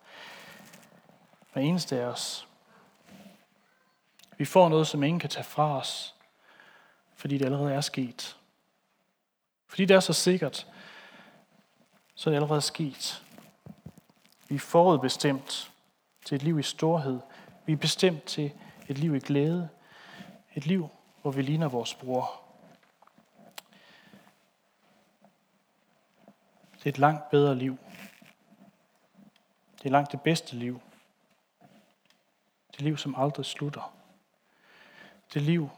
Hver 1.53 1.61
eneste 1.61 2.01
af 2.01 2.05
os. 2.05 2.47
Vi 4.37 4.45
får 4.45 4.69
noget, 4.69 4.87
som 4.87 5.03
ingen 5.03 5.19
kan 5.19 5.29
tage 5.29 5.43
fra 5.43 5.77
os, 5.77 6.15
fordi 7.15 7.37
det 7.37 7.45
allerede 7.45 7.73
er 7.73 7.81
sket. 7.81 8.37
Fordi 9.67 9.85
det 9.85 9.95
er 9.95 9.99
så 9.99 10.13
sikkert, 10.13 10.67
så 12.15 12.29
er 12.29 12.31
det 12.31 12.35
allerede 12.35 12.61
sket. 12.61 13.23
Vi 14.47 14.55
er 14.55 14.59
forudbestemt 14.59 15.71
til 16.25 16.35
et 16.35 16.43
liv 16.43 16.59
i 16.59 16.63
storhed, 16.63 17.19
vi 17.65 17.73
er 17.73 17.77
bestemt 17.77 18.23
til 18.23 18.51
et 18.87 18.97
liv 18.97 19.15
i 19.15 19.19
glæde. 19.19 19.69
Et 20.55 20.65
liv, 20.65 20.89
hvor 21.21 21.31
vi 21.31 21.41
ligner 21.41 21.69
vores 21.69 21.95
bror. 21.95 22.41
Det 26.73 26.85
er 26.85 26.89
et 26.89 26.97
langt 26.97 27.29
bedre 27.29 27.55
liv. 27.55 27.77
Det 29.77 29.85
er 29.85 29.89
langt 29.89 30.11
det 30.11 30.21
bedste 30.21 30.55
liv. 30.55 30.81
Det 32.71 32.81
liv, 32.81 32.97
som 32.97 33.15
aldrig 33.17 33.45
slutter. 33.45 33.93
Det 35.33 35.41
liv, 35.41 35.69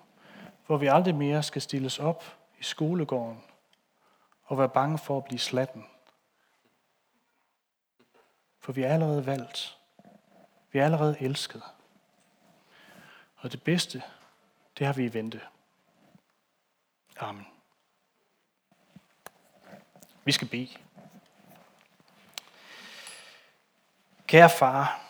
hvor 0.66 0.78
vi 0.78 0.88
aldrig 0.88 1.16
mere 1.16 1.44
skal 1.44 1.62
stilles 1.62 2.00
op 2.00 2.24
i 2.60 2.64
skolegården 2.64 3.44
og 4.44 4.58
være 4.58 4.70
bange 4.70 4.98
for 4.98 5.18
at 5.18 5.24
blive 5.24 5.40
slatten. 5.40 5.86
For 8.60 8.72
vi 8.72 8.84
er 8.84 8.94
allerede 8.94 9.26
valgt. 9.26 9.78
Vi 10.74 10.80
er 10.80 10.86
allerede 10.86 11.18
elskede. 11.20 11.64
Og 13.36 13.52
det 13.52 13.64
bedste, 13.64 14.04
det 14.78 14.86
har 14.86 14.94
vi 14.94 15.06
i 15.06 15.14
vente. 15.14 15.42
Amen. 17.18 17.48
Vi 20.24 20.32
skal 20.32 20.48
bede. 20.48 20.78
Kære 24.28 24.50
far, 24.50 25.02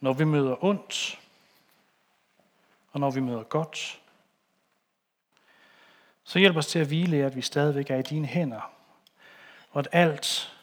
når 0.00 0.12
vi 0.12 0.24
møder 0.24 0.64
ondt, 0.64 1.20
og 2.92 3.00
når 3.00 3.10
vi 3.10 3.20
møder 3.20 3.42
godt, 3.42 4.00
så 6.24 6.38
hjælp 6.38 6.56
os 6.56 6.66
til 6.66 6.78
at 6.78 6.86
hvile, 6.86 7.24
at 7.24 7.36
vi 7.36 7.42
stadigvæk 7.42 7.90
er 7.90 7.96
i 7.96 8.02
dine 8.02 8.26
hænder, 8.26 8.72
og 9.70 9.78
at 9.78 9.88
alt 9.92 10.56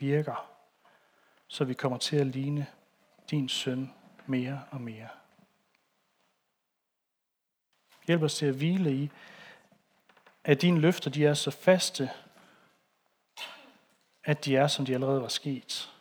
virker, 0.00 0.50
så 1.46 1.64
vi 1.64 1.74
kommer 1.74 1.98
til 1.98 2.16
at 2.16 2.26
ligne 2.26 2.66
din 3.30 3.48
søn 3.48 3.94
mere 4.26 4.64
og 4.70 4.80
mere. 4.80 5.08
Hjælp 8.06 8.22
os 8.22 8.34
til 8.34 8.46
at 8.46 8.54
hvile 8.54 8.92
i, 8.92 9.10
at 10.44 10.62
dine 10.62 10.80
løfter 10.80 11.10
de 11.10 11.26
er 11.26 11.34
så 11.34 11.50
faste, 11.50 12.10
at 14.24 14.44
de 14.44 14.56
er, 14.56 14.66
som 14.66 14.84
de 14.84 14.94
allerede 14.94 15.22
var 15.22 15.28
sket. 15.28 15.92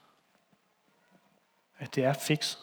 At 1.77 1.95
det 1.95 2.03
er 2.03 2.13
fikset. 2.13 2.61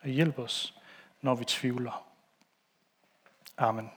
Og 0.00 0.08
hjælp 0.08 0.38
os, 0.38 0.74
når 1.20 1.34
vi 1.34 1.44
tvivler. 1.44 2.12
Amen. 3.56 3.95